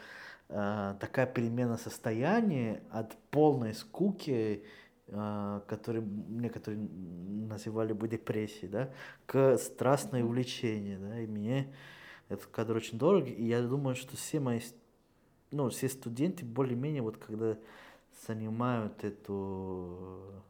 э, 0.47 0.95
такая 0.99 1.26
перемена 1.26 1.78
состояния 1.78 2.82
от 2.89 3.18
полной 3.32 3.74
скуки, 3.74 4.64
э, 5.07 5.62
который 5.68 6.01
некоторые 6.01 6.82
называли 6.82 7.91
бы 7.91 8.07
депрессией, 8.07 8.70
да, 8.70 8.89
к 9.26 9.57
страстной 9.57 10.24
увлечению. 10.24 10.99
Да, 10.99 11.20
и 11.20 11.28
мне 11.28 11.74
этот 12.30 12.45
кадр 12.47 12.78
очень 12.78 12.97
дорог. 12.97 13.28
И 13.28 13.43
я 13.43 13.62
думаю, 13.62 13.95
что 13.95 14.16
все 14.16 14.39
мои, 14.39 14.62
ну, 15.52 15.70
все 15.70 15.89
студенты 15.89 16.45
более-менее 16.45 17.02
вот 17.02 17.18
когда 17.18 17.58
занимают 18.28 19.04
эту 19.04 20.43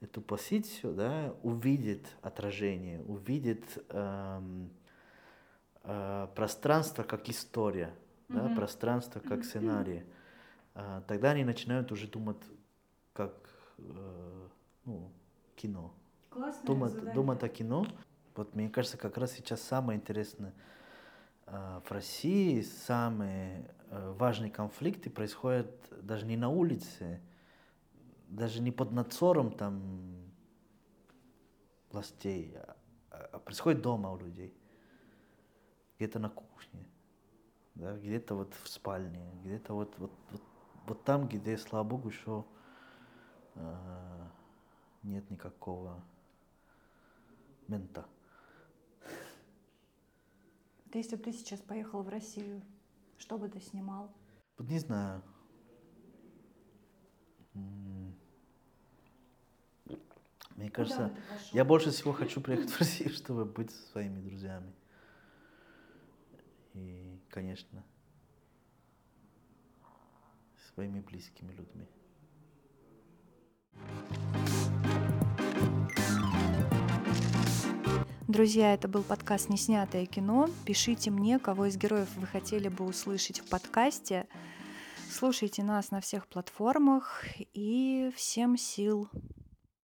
эту 0.00 0.20
позицию, 0.20 0.94
да, 0.94 1.34
увидит 1.44 2.04
отражение, 2.22 3.00
увидит 3.02 3.62
эм, 3.90 4.68
э, 5.84 6.26
пространство 6.34 7.04
как 7.04 7.28
история, 7.28 7.94
mm-hmm. 8.28 8.48
да, 8.48 8.54
пространство 8.56 9.20
как 9.20 9.44
сценарий, 9.44 10.02
э, 10.74 11.02
тогда 11.06 11.30
они 11.30 11.44
начинают 11.44 11.92
уже 11.92 12.08
думать 12.08 12.42
как 13.12 13.32
э, 13.78 14.48
ну, 14.86 15.08
кино. 15.54 15.94
Классное 16.30 16.66
думать, 16.66 16.92
задание. 16.92 17.14
думать 17.14 17.42
о 17.44 17.48
кино. 17.48 17.86
Вот 18.34 18.56
мне 18.56 18.68
кажется, 18.70 18.98
как 18.98 19.16
раз 19.18 19.32
сейчас 19.32 19.62
самое 19.62 20.00
интересное 20.00 20.52
в 21.46 21.90
России, 21.90 22.60
самые 22.62 23.74
э, 23.90 24.12
важные 24.18 24.50
конфликты 24.50 25.10
происходят 25.10 25.70
даже 26.02 26.26
не 26.26 26.36
на 26.36 26.48
улице, 26.48 27.20
даже 28.28 28.62
не 28.62 28.70
под 28.70 28.92
надзором 28.92 29.50
там 29.52 30.32
властей, 31.90 32.54
а, 32.56 32.76
а 33.32 33.38
происходит 33.38 33.82
дома 33.82 34.10
у 34.12 34.18
людей. 34.18 34.56
Где-то 35.98 36.18
на 36.18 36.30
кухне, 36.30 36.86
да, 37.74 37.96
где-то 37.96 38.34
вот 38.34 38.54
в 38.54 38.68
спальне, 38.68 39.20
где-то 39.44 39.74
вот, 39.74 39.94
вот, 39.98 40.12
вот, 40.30 40.42
вот 40.86 41.04
там, 41.04 41.28
где, 41.28 41.58
слава 41.58 41.84
богу, 41.84 42.08
еще 42.08 42.44
э, 43.54 44.26
нет 45.02 45.30
никакого 45.30 46.02
мента. 47.68 48.06
Да 50.92 50.98
если 50.98 51.16
бы 51.16 51.22
ты 51.22 51.32
сейчас 51.32 51.60
поехал 51.60 52.02
в 52.02 52.08
Россию, 52.10 52.62
что 53.16 53.38
бы 53.38 53.48
ты 53.48 53.60
снимал? 53.60 54.14
Вот 54.58 54.68
не 54.68 54.78
знаю. 54.78 55.22
Мне 60.56 60.70
кажется, 60.70 61.16
я 61.52 61.64
больше 61.64 61.90
всего 61.90 62.12
хочу 62.12 62.42
приехать 62.42 62.70
в 62.70 62.78
Россию, 62.78 63.10
чтобы 63.14 63.46
быть 63.46 63.70
со 63.70 63.86
своими 63.92 64.20
друзьями. 64.20 64.74
И, 66.74 67.18
конечно, 67.30 67.82
своими 70.74 71.00
близкими 71.00 71.52
людьми. 71.52 71.86
Друзья, 78.32 78.72
это 78.72 78.88
был 78.88 79.02
подкаст 79.02 79.50
«Неснятое 79.50 80.06
кино». 80.06 80.48
Пишите 80.64 81.10
мне, 81.10 81.38
кого 81.38 81.66
из 81.66 81.76
героев 81.76 82.08
вы 82.16 82.26
хотели 82.26 82.68
бы 82.68 82.86
услышать 82.86 83.40
в 83.40 83.44
подкасте. 83.44 84.26
Слушайте 85.10 85.62
нас 85.62 85.90
на 85.90 86.00
всех 86.00 86.26
платформах 86.26 87.26
и 87.52 88.10
всем 88.16 88.56
сил! 88.56 89.10